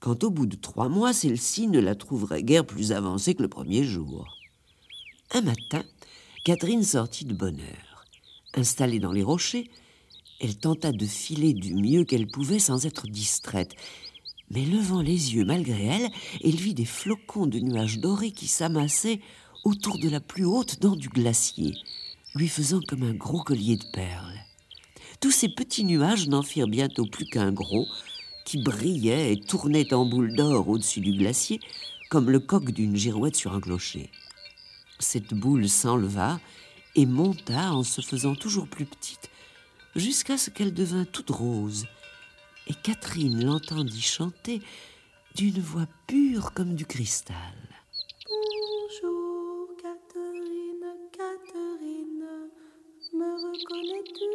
quand 0.00 0.24
au 0.24 0.30
bout 0.30 0.46
de 0.46 0.56
trois 0.56 0.88
mois, 0.88 1.12
celle-ci 1.12 1.68
ne 1.68 1.78
la 1.78 1.94
trouverait 1.94 2.42
guère 2.42 2.66
plus 2.66 2.90
avancée 2.90 3.34
que 3.34 3.42
le 3.42 3.48
premier 3.48 3.84
jour. 3.84 4.36
Un 5.32 5.42
matin, 5.42 5.84
Catherine 6.44 6.82
sortit 6.82 7.24
de 7.24 7.34
bonne 7.34 7.60
heure. 7.60 8.04
Installée 8.54 8.98
dans 8.98 9.12
les 9.12 9.22
rochers, 9.22 9.70
elle 10.40 10.56
tenta 10.56 10.90
de 10.90 11.06
filer 11.06 11.54
du 11.54 11.74
mieux 11.74 12.04
qu'elle 12.04 12.26
pouvait 12.26 12.58
sans 12.58 12.84
être 12.84 13.06
distraite. 13.06 13.74
Mais 14.52 14.64
levant 14.66 15.00
les 15.00 15.34
yeux 15.34 15.44
malgré 15.44 15.84
elle, 15.86 16.10
elle 16.44 16.56
vit 16.56 16.74
des 16.74 16.84
flocons 16.84 17.46
de 17.46 17.58
nuages 17.58 17.98
dorés 17.98 18.32
qui 18.32 18.46
s'amassaient 18.46 19.20
autour 19.64 19.98
de 19.98 20.08
la 20.08 20.20
plus 20.20 20.44
haute 20.44 20.80
dent 20.80 20.94
du 20.94 21.08
glacier, 21.08 21.74
lui 22.34 22.48
faisant 22.48 22.80
comme 22.86 23.02
un 23.02 23.14
gros 23.14 23.42
collier 23.42 23.76
de 23.76 23.84
perles. 23.92 24.40
Tous 25.20 25.30
ces 25.30 25.48
petits 25.48 25.84
nuages 25.84 26.28
n'en 26.28 26.42
firent 26.42 26.68
bientôt 26.68 27.06
plus 27.06 27.26
qu'un 27.26 27.52
gros, 27.52 27.86
qui 28.44 28.62
brillait 28.62 29.32
et 29.32 29.40
tournait 29.40 29.94
en 29.94 30.04
boule 30.04 30.34
d'or 30.34 30.68
au-dessus 30.68 31.00
du 31.00 31.12
glacier, 31.12 31.60
comme 32.10 32.28
le 32.28 32.40
coq 32.40 32.72
d'une 32.72 32.96
girouette 32.96 33.36
sur 33.36 33.54
un 33.54 33.60
clocher. 33.60 34.10
Cette 34.98 35.32
boule 35.32 35.68
s'enleva 35.68 36.40
et 36.94 37.06
monta 37.06 37.72
en 37.72 37.84
se 37.84 38.02
faisant 38.02 38.34
toujours 38.34 38.68
plus 38.68 38.84
petite, 38.84 39.30
jusqu'à 39.96 40.36
ce 40.36 40.50
qu'elle 40.50 40.74
devint 40.74 41.04
toute 41.04 41.30
rose. 41.30 41.86
Et 42.68 42.74
Catherine 42.74 43.44
l'entendit 43.44 44.00
chanter 44.00 44.62
d'une 45.34 45.60
voix 45.60 45.86
pure 46.06 46.52
comme 46.52 46.74
du 46.76 46.86
cristal. 46.86 47.36
Bonjour 48.28 49.68
Catherine, 49.76 50.84
Catherine, 51.10 52.50
me 53.14 53.30
reconnais-tu? 53.50 54.30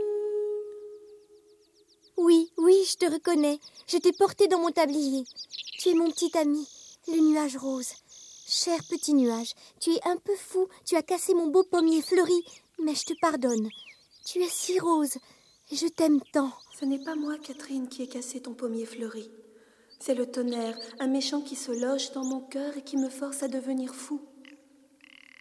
Oui, 2.18 2.52
oui, 2.58 2.76
je 2.90 2.98
te 2.98 3.06
reconnais. 3.06 3.60
Je 3.88 3.98
t'ai 3.98 4.12
porté 4.12 4.48
dans 4.48 4.60
mon 4.60 4.72
tablier. 4.72 5.24
Tu 5.80 5.90
es 5.90 5.94
mon 5.94 6.12
petit 6.12 6.38
ami, 6.38 6.68
le 7.08 7.20
nuage 7.22 7.56
rose. 7.56 7.94
Cher 8.48 8.80
petit 8.90 9.14
nuage, 9.14 9.54
tu 9.80 9.92
es 9.92 10.02
un 10.06 10.18
peu 10.18 10.36
fou, 10.36 10.68
tu 10.86 10.96
as 10.96 11.04
cassé 11.04 11.34
mon 11.34 11.48
beau 11.48 11.64
pommier 11.64 12.02
fleuri, 12.02 12.44
mais 12.84 12.96
je 12.96 13.06
te 13.06 13.14
pardonne. 13.22 13.70
Tu 14.26 14.42
es 14.42 14.50
si 14.50 14.80
rose, 14.80 15.16
et 15.72 15.76
je 15.76 15.88
t'aime 15.88 16.20
tant. 16.34 16.52
Ce 16.80 16.86
n'est 16.86 17.04
pas 17.04 17.16
moi, 17.16 17.40
Catherine, 17.40 17.88
qui 17.88 18.04
ai 18.04 18.08
cassé 18.08 18.40
ton 18.40 18.54
pommier 18.54 18.86
fleuri. 18.86 19.32
C'est 20.00 20.14
le 20.14 20.30
tonnerre, 20.30 20.78
un 21.00 21.08
méchant 21.08 21.42
qui 21.42 21.56
se 21.56 21.72
loge 21.72 22.12
dans 22.12 22.24
mon 22.24 22.40
cœur 22.40 22.78
et 22.78 22.84
qui 22.84 22.98
me 22.98 23.10
force 23.10 23.42
à 23.42 23.48
devenir 23.48 23.96
fou. 23.96 24.22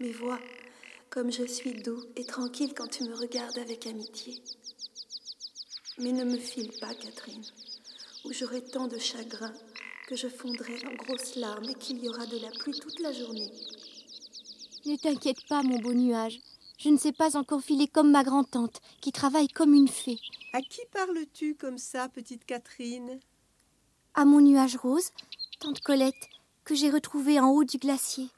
Mais 0.01 0.13
vois, 0.13 0.39
comme 1.11 1.31
je 1.31 1.45
suis 1.45 1.75
doux 1.75 2.03
et 2.17 2.25
tranquille 2.25 2.73
quand 2.75 2.87
tu 2.87 3.05
me 3.05 3.15
regardes 3.15 3.59
avec 3.59 3.87
amitié. 3.87 4.43
Mais 5.99 6.13
ne 6.13 6.25
me 6.25 6.39
file 6.39 6.71
pas, 6.81 6.95
Catherine, 6.95 7.45
où 8.25 8.33
j'aurai 8.33 8.63
tant 8.63 8.89
de 8.89 8.97
chagrin 8.97 9.53
que 10.09 10.17
je 10.17 10.29
fondrai 10.29 10.77
en 10.87 10.95
grosses 10.95 11.37
larmes 11.37 11.69
et 11.69 11.75
qu'il 11.75 12.03
y 12.03 12.09
aura 12.09 12.25
de 12.25 12.39
la 12.39 12.51
pluie 12.51 12.81
toute 12.81 13.01
la 13.01 13.13
journée. 13.13 13.51
Ne 14.87 14.97
t'inquiète 14.97 15.47
pas, 15.51 15.63
mon 15.63 15.81
beau 15.81 15.93
nuage. 15.93 16.41
Je 16.79 16.89
ne 16.89 16.97
sais 16.97 17.13
pas 17.13 17.37
encore 17.37 17.61
filer 17.61 17.89
comme 17.89 18.11
ma 18.11 18.25
grand-tante, 18.25 18.81
qui 19.03 19.13
travaille 19.13 19.49
comme 19.49 19.75
une 19.75 19.89
fée. 19.89 20.19
À 20.53 20.63
qui 20.63 20.81
parles-tu 20.93 21.55
comme 21.55 21.79
ça, 21.79 22.09
petite 22.09 22.45
Catherine? 22.45 23.21
À 24.15 24.25
mon 24.25 24.41
nuage 24.41 24.77
rose, 24.77 25.11
tante 25.61 25.81
Colette, 25.81 26.29
que 26.65 26.75
j'ai 26.75 26.91
retrouvé 26.91 27.39
en 27.39 27.51
haut 27.51 27.65
du 27.65 27.79
glacier. 27.79 28.29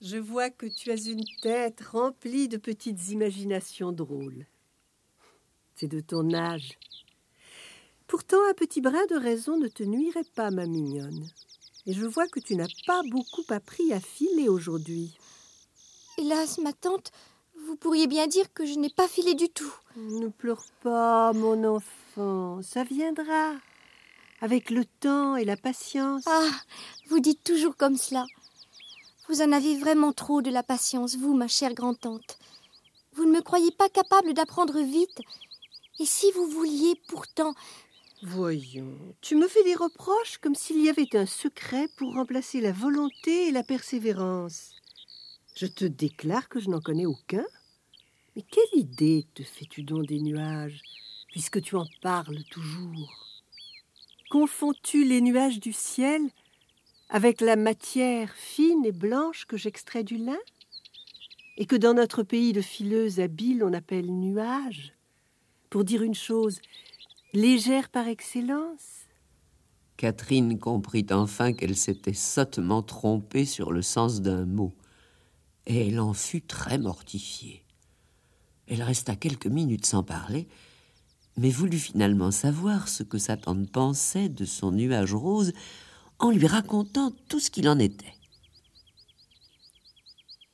Je 0.00 0.16
vois 0.16 0.48
que 0.48 0.66
tu 0.66 0.90
as 0.90 1.06
une 1.06 1.24
tête 1.42 1.82
remplie 1.82 2.48
de 2.48 2.56
petites 2.56 3.10
imaginations 3.10 3.92
drôles. 3.92 4.46
C'est 5.76 5.88
de 5.88 6.00
ton 6.00 6.32
âge. 6.32 6.78
Pourtant, 8.06 8.38
un 8.48 8.54
petit 8.54 8.80
brin 8.80 9.04
de 9.10 9.16
raison 9.16 9.58
ne 9.58 9.68
te 9.68 9.82
nuirait 9.82 10.24
pas, 10.34 10.50
ma 10.50 10.66
mignonne. 10.66 11.28
Et 11.86 11.92
je 11.92 12.06
vois 12.06 12.28
que 12.28 12.40
tu 12.40 12.56
n'as 12.56 12.72
pas 12.86 13.02
beaucoup 13.10 13.44
appris 13.50 13.92
à 13.92 14.00
filer 14.00 14.48
aujourd'hui. 14.48 15.16
Hélas, 16.18 16.58
ma 16.58 16.72
tante, 16.72 17.12
vous 17.70 17.76
pourriez 17.76 18.08
bien 18.08 18.26
dire 18.26 18.52
que 18.52 18.66
je 18.66 18.74
n'ai 18.74 18.90
pas 18.90 19.06
filé 19.06 19.34
du 19.34 19.48
tout. 19.48 19.72
Ne 19.94 20.26
pleure 20.26 20.64
pas, 20.82 21.32
mon 21.32 21.76
enfant, 21.76 22.60
ça 22.62 22.82
viendra. 22.82 23.52
Avec 24.40 24.70
le 24.70 24.84
temps 24.84 25.36
et 25.36 25.44
la 25.44 25.56
patience. 25.56 26.24
Ah, 26.26 26.50
vous 27.06 27.20
dites 27.20 27.44
toujours 27.44 27.76
comme 27.76 27.96
cela. 27.96 28.26
Vous 29.28 29.40
en 29.40 29.52
avez 29.52 29.78
vraiment 29.78 30.12
trop 30.12 30.42
de 30.42 30.50
la 30.50 30.64
patience, 30.64 31.14
vous, 31.14 31.32
ma 31.32 31.46
chère 31.46 31.74
grand-tante. 31.74 32.38
Vous 33.12 33.24
ne 33.24 33.30
me 33.30 33.40
croyez 33.40 33.70
pas 33.70 33.88
capable 33.88 34.34
d'apprendre 34.34 34.80
vite. 34.80 35.20
Et 36.00 36.06
si 36.06 36.32
vous 36.32 36.48
vouliez 36.48 37.00
pourtant... 37.06 37.54
Voyons, 38.24 38.98
tu 39.20 39.36
me 39.36 39.46
fais 39.46 39.62
des 39.62 39.76
reproches 39.76 40.38
comme 40.38 40.56
s'il 40.56 40.82
y 40.82 40.88
avait 40.88 41.14
un 41.14 41.26
secret 41.26 41.86
pour 41.96 42.14
remplacer 42.14 42.60
la 42.60 42.72
volonté 42.72 43.46
et 43.46 43.52
la 43.52 43.62
persévérance. 43.62 44.72
Je 45.54 45.66
te 45.66 45.84
déclare 45.84 46.48
que 46.48 46.58
je 46.58 46.68
n'en 46.68 46.80
connais 46.80 47.06
aucun. 47.06 47.44
Mais 48.36 48.42
quelle 48.42 48.80
idée 48.80 49.26
te 49.34 49.42
fais-tu 49.42 49.82
donc 49.82 50.06
des 50.06 50.20
nuages, 50.20 50.80
puisque 51.32 51.60
tu 51.60 51.76
en 51.76 51.86
parles 52.00 52.44
toujours? 52.50 53.42
Confonds-tu 54.30 55.04
les 55.04 55.20
nuages 55.20 55.58
du 55.58 55.72
ciel 55.72 56.22
avec 57.08 57.40
la 57.40 57.56
matière 57.56 58.32
fine 58.34 58.84
et 58.84 58.92
blanche 58.92 59.46
que 59.46 59.56
j'extrais 59.56 60.04
du 60.04 60.16
lin? 60.16 60.38
Et 61.56 61.66
que 61.66 61.76
dans 61.76 61.94
notre 61.94 62.22
pays 62.22 62.52
de 62.52 62.62
fileuses 62.62 63.18
habiles 63.20 63.64
on 63.64 63.72
appelle 63.72 64.06
nuage, 64.06 64.94
pour 65.68 65.84
dire 65.84 66.02
une 66.02 66.14
chose 66.14 66.60
légère 67.32 67.88
par 67.90 68.06
excellence? 68.08 69.06
Catherine 69.96 70.58
comprit 70.58 71.04
enfin 71.10 71.52
qu'elle 71.52 71.76
s'était 71.76 72.14
sottement 72.14 72.82
trompée 72.82 73.44
sur 73.44 73.72
le 73.72 73.82
sens 73.82 74.22
d'un 74.22 74.46
mot, 74.46 74.72
et 75.66 75.88
elle 75.88 76.00
en 76.00 76.14
fut 76.14 76.40
très 76.40 76.78
mortifiée. 76.78 77.64
Elle 78.70 78.84
resta 78.84 79.16
quelques 79.16 79.48
minutes 79.48 79.84
sans 79.84 80.04
parler, 80.04 80.46
mais 81.36 81.50
voulut 81.50 81.80
finalement 81.80 82.30
savoir 82.30 82.86
ce 82.86 83.02
que 83.02 83.18
sa 83.18 83.36
tante 83.36 83.68
pensait 83.68 84.28
de 84.28 84.44
son 84.44 84.70
nuage 84.70 85.12
rose 85.12 85.52
en 86.20 86.30
lui 86.30 86.46
racontant 86.46 87.12
tout 87.28 87.40
ce 87.40 87.50
qu'il 87.50 87.68
en 87.68 87.80
était. 87.80 88.14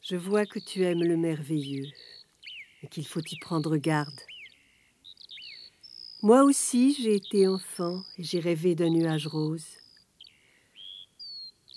Je 0.01 0.17
vois 0.17 0.47
que 0.47 0.59
tu 0.59 0.83
aimes 0.83 1.03
le 1.03 1.19
merveilleux 1.19 1.91
et 2.83 2.87
qu'il 2.89 3.07
faut 3.07 3.21
y 3.21 3.37
prendre 3.39 3.77
garde. 3.77 4.21
Moi 6.23 6.43
aussi, 6.43 6.97
j'ai 6.99 7.17
été 7.17 7.47
enfant 7.47 8.03
et 8.17 8.25
j'ai 8.25 8.41
rêvé 8.41 8.75
d'un 8.75 8.89
nuage 8.89 9.27
rose. 9.27 9.67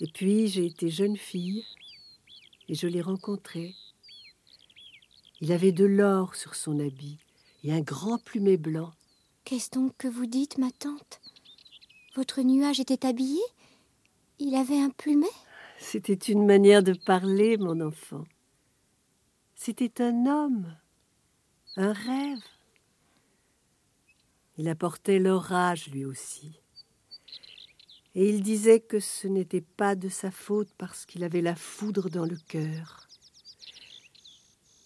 Et 0.00 0.10
puis, 0.10 0.48
j'ai 0.48 0.64
été 0.64 0.88
jeune 0.88 1.18
fille 1.18 1.66
et 2.68 2.74
je 2.74 2.86
l'ai 2.86 3.02
rencontré. 3.02 3.74
Il 5.40 5.52
avait 5.52 5.72
de 5.72 5.84
l'or 5.84 6.34
sur 6.34 6.54
son 6.54 6.78
habit 6.78 7.18
et 7.64 7.72
un 7.72 7.80
grand 7.80 8.22
plumet 8.22 8.56
blanc. 8.56 8.92
Qu'est-ce 9.44 9.70
donc 9.70 9.96
que 9.96 10.08
vous 10.08 10.26
dites, 10.26 10.58
ma 10.58 10.70
tante? 10.70 11.20
Votre 12.14 12.42
nuage 12.42 12.80
était 12.80 13.06
habillé? 13.06 13.40
Il 14.38 14.54
avait 14.54 14.80
un 14.80 14.90
plumet? 14.90 15.26
C'était 15.78 16.12
une 16.14 16.44
manière 16.44 16.82
de 16.82 16.92
parler, 16.92 17.56
mon 17.56 17.80
enfant. 17.80 18.24
C'était 19.54 20.02
un 20.02 20.26
homme, 20.26 20.76
un 21.76 21.92
rêve. 21.92 22.42
Il 24.58 24.68
apportait 24.68 25.18
l'orage 25.18 25.88
lui 25.88 26.04
aussi. 26.04 26.60
Et 28.14 28.28
il 28.28 28.42
disait 28.42 28.80
que 28.80 29.00
ce 29.00 29.26
n'était 29.26 29.60
pas 29.60 29.94
de 29.94 30.08
sa 30.08 30.30
faute 30.30 30.70
parce 30.76 31.06
qu'il 31.06 31.24
avait 31.24 31.40
la 31.40 31.54
foudre 31.54 32.10
dans 32.10 32.26
le 32.26 32.36
cœur. 32.36 33.09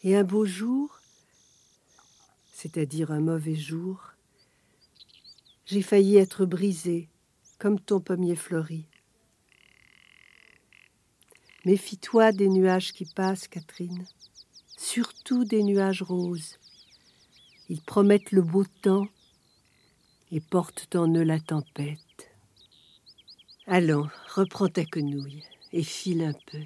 Et 0.06 0.14
un 0.14 0.22
beau 0.22 0.44
jour, 0.44 1.00
c'est-à-dire 2.52 3.10
un 3.10 3.20
mauvais 3.20 3.54
jour, 3.54 4.12
j'ai 5.64 5.80
failli 5.80 6.18
être 6.18 6.44
brisé 6.44 7.08
comme 7.58 7.80
ton 7.80 8.00
pommier 8.00 8.36
fleuri. 8.36 8.84
Méfie-toi 11.64 12.32
des 12.32 12.50
nuages 12.50 12.92
qui 12.92 13.06
passent, 13.06 13.48
Catherine, 13.48 14.04
surtout 14.76 15.46
des 15.46 15.62
nuages 15.62 16.02
roses. 16.02 16.58
Ils 17.70 17.80
promettent 17.80 18.32
le 18.32 18.42
beau 18.42 18.64
temps 18.82 19.08
et 20.30 20.42
portent 20.42 20.96
en 20.96 21.08
eux 21.14 21.22
la 21.22 21.40
tempête. 21.40 22.30
Allons, 23.66 24.10
reprends 24.34 24.68
ta 24.68 24.84
quenouille 24.84 25.44
et 25.72 25.82
file 25.82 26.24
un 26.24 26.34
peu. 26.52 26.60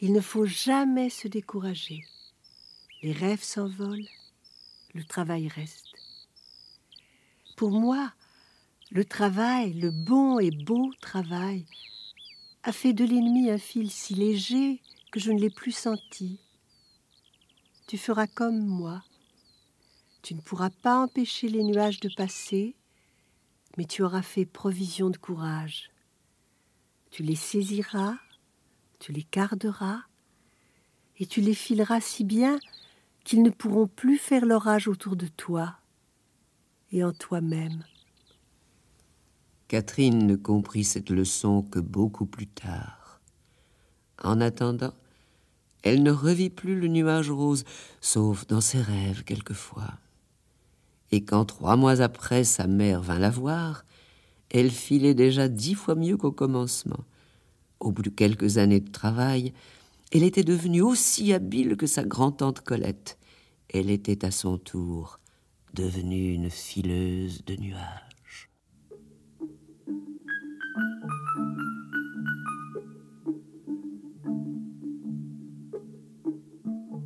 Il 0.00 0.12
ne 0.12 0.20
faut 0.20 0.46
jamais 0.46 1.10
se 1.10 1.26
décourager. 1.26 2.04
Les 3.02 3.12
rêves 3.12 3.42
s'envolent, 3.42 4.08
le 4.94 5.02
travail 5.04 5.48
reste. 5.48 5.92
Pour 7.56 7.72
moi, 7.72 8.12
le 8.92 9.04
travail, 9.04 9.72
le 9.72 9.90
bon 9.90 10.38
et 10.38 10.52
beau 10.52 10.92
travail, 11.00 11.66
a 12.62 12.70
fait 12.70 12.92
de 12.92 13.04
l'ennemi 13.04 13.50
un 13.50 13.58
fil 13.58 13.90
si 13.90 14.14
léger 14.14 14.80
que 15.10 15.18
je 15.18 15.32
ne 15.32 15.40
l'ai 15.40 15.50
plus 15.50 15.72
senti. 15.72 16.38
Tu 17.88 17.98
feras 17.98 18.28
comme 18.28 18.64
moi. 18.64 19.02
Tu 20.22 20.34
ne 20.34 20.40
pourras 20.40 20.70
pas 20.70 20.96
empêcher 20.96 21.48
les 21.48 21.64
nuages 21.64 21.98
de 21.98 22.10
passer, 22.14 22.76
mais 23.76 23.84
tu 23.84 24.02
auras 24.02 24.22
fait 24.22 24.46
provision 24.46 25.10
de 25.10 25.16
courage. 25.16 25.90
Tu 27.10 27.22
les 27.22 27.36
saisiras, 27.36 28.18
tu 28.98 29.12
les 29.12 29.26
garderas, 29.30 30.00
et 31.18 31.26
tu 31.26 31.40
les 31.40 31.54
fileras 31.54 32.00
si 32.00 32.24
bien 32.24 32.58
qu'ils 33.24 33.42
ne 33.42 33.50
pourront 33.50 33.86
plus 33.86 34.18
faire 34.18 34.46
l'orage 34.46 34.88
autour 34.88 35.16
de 35.16 35.26
toi 35.26 35.76
et 36.92 37.04
en 37.04 37.12
toi-même. 37.12 37.84
Catherine 39.66 40.26
ne 40.26 40.36
comprit 40.36 40.84
cette 40.84 41.10
leçon 41.10 41.62
que 41.62 41.78
beaucoup 41.78 42.26
plus 42.26 42.46
tard. 42.46 43.20
En 44.22 44.40
attendant, 44.40 44.94
elle 45.82 46.02
ne 46.02 46.10
revit 46.10 46.50
plus 46.50 46.80
le 46.80 46.88
nuage 46.88 47.30
rose, 47.30 47.64
sauf 48.00 48.46
dans 48.46 48.60
ses 48.60 48.80
rêves 48.80 49.24
quelquefois 49.24 49.98
et 51.10 51.24
quand 51.24 51.44
trois 51.44 51.76
mois 51.76 52.00
après 52.00 52.44
sa 52.44 52.66
mère 52.66 53.00
vint 53.00 53.18
la 53.18 53.30
voir, 53.30 53.84
elle 54.50 54.70
filait 54.70 55.14
déjà 55.14 55.48
dix 55.48 55.74
fois 55.74 55.94
mieux 55.94 56.16
qu'au 56.16 56.32
commencement. 56.32 57.04
Au 57.80 57.92
bout 57.92 58.02
de 58.02 58.10
quelques 58.10 58.58
années 58.58 58.80
de 58.80 58.90
travail, 58.90 59.52
elle 60.10 60.22
était 60.22 60.42
devenue 60.42 60.82
aussi 60.82 61.32
habile 61.32 61.76
que 61.76 61.86
sa 61.86 62.02
grand-tante 62.02 62.60
Colette. 62.60 63.18
Elle 63.72 63.90
était 63.90 64.24
à 64.24 64.30
son 64.30 64.58
tour 64.58 65.20
devenue 65.74 66.32
une 66.32 66.50
fileuse 66.50 67.44
de 67.44 67.56
nuages. 67.56 68.50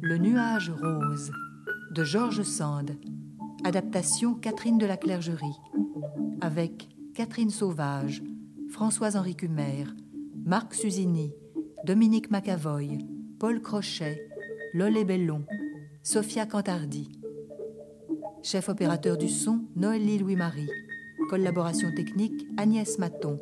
Le 0.01 0.19
nuage 0.19 0.71
rose 0.71 1.33
de 1.95 2.05
Georges 2.05 2.43
Sand 2.43 2.97
Adaptation 3.65 4.35
Catherine 4.35 4.79
de 4.79 4.87
la 4.87 4.97
Clergerie. 4.97 5.59
Avec 6.41 6.89
Catherine 7.15 7.51
Sauvage, 7.51 8.23
Françoise-Henri 8.71 9.37
Cumer, 9.37 9.85
Marc 10.45 10.75
Susini, 10.75 11.33
Dominique 11.85 12.31
Macavoy, 12.31 12.99
Paul 13.39 13.61
Crochet, 13.61 14.29
Lolé 14.75 15.05
Bellon, 15.05 15.45
Sophia 16.03 16.47
Cantardi. 16.47 17.13
Chef 18.43 18.69
opérateur 18.69 19.17
du 19.17 19.29
son, 19.29 19.61
Noël 19.77 20.05
Louis-Marie. 20.19 20.69
Collaboration 21.31 21.93
technique, 21.95 22.47
Agnès 22.57 22.99
Maton. 22.99 23.39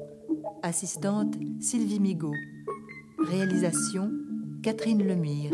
Assistante, 0.63 1.37
Sylvie 1.59 2.01
Migaud. 2.01 2.35
Réalisation, 3.19 4.13
Catherine 4.63 5.03
Lemire. 5.03 5.53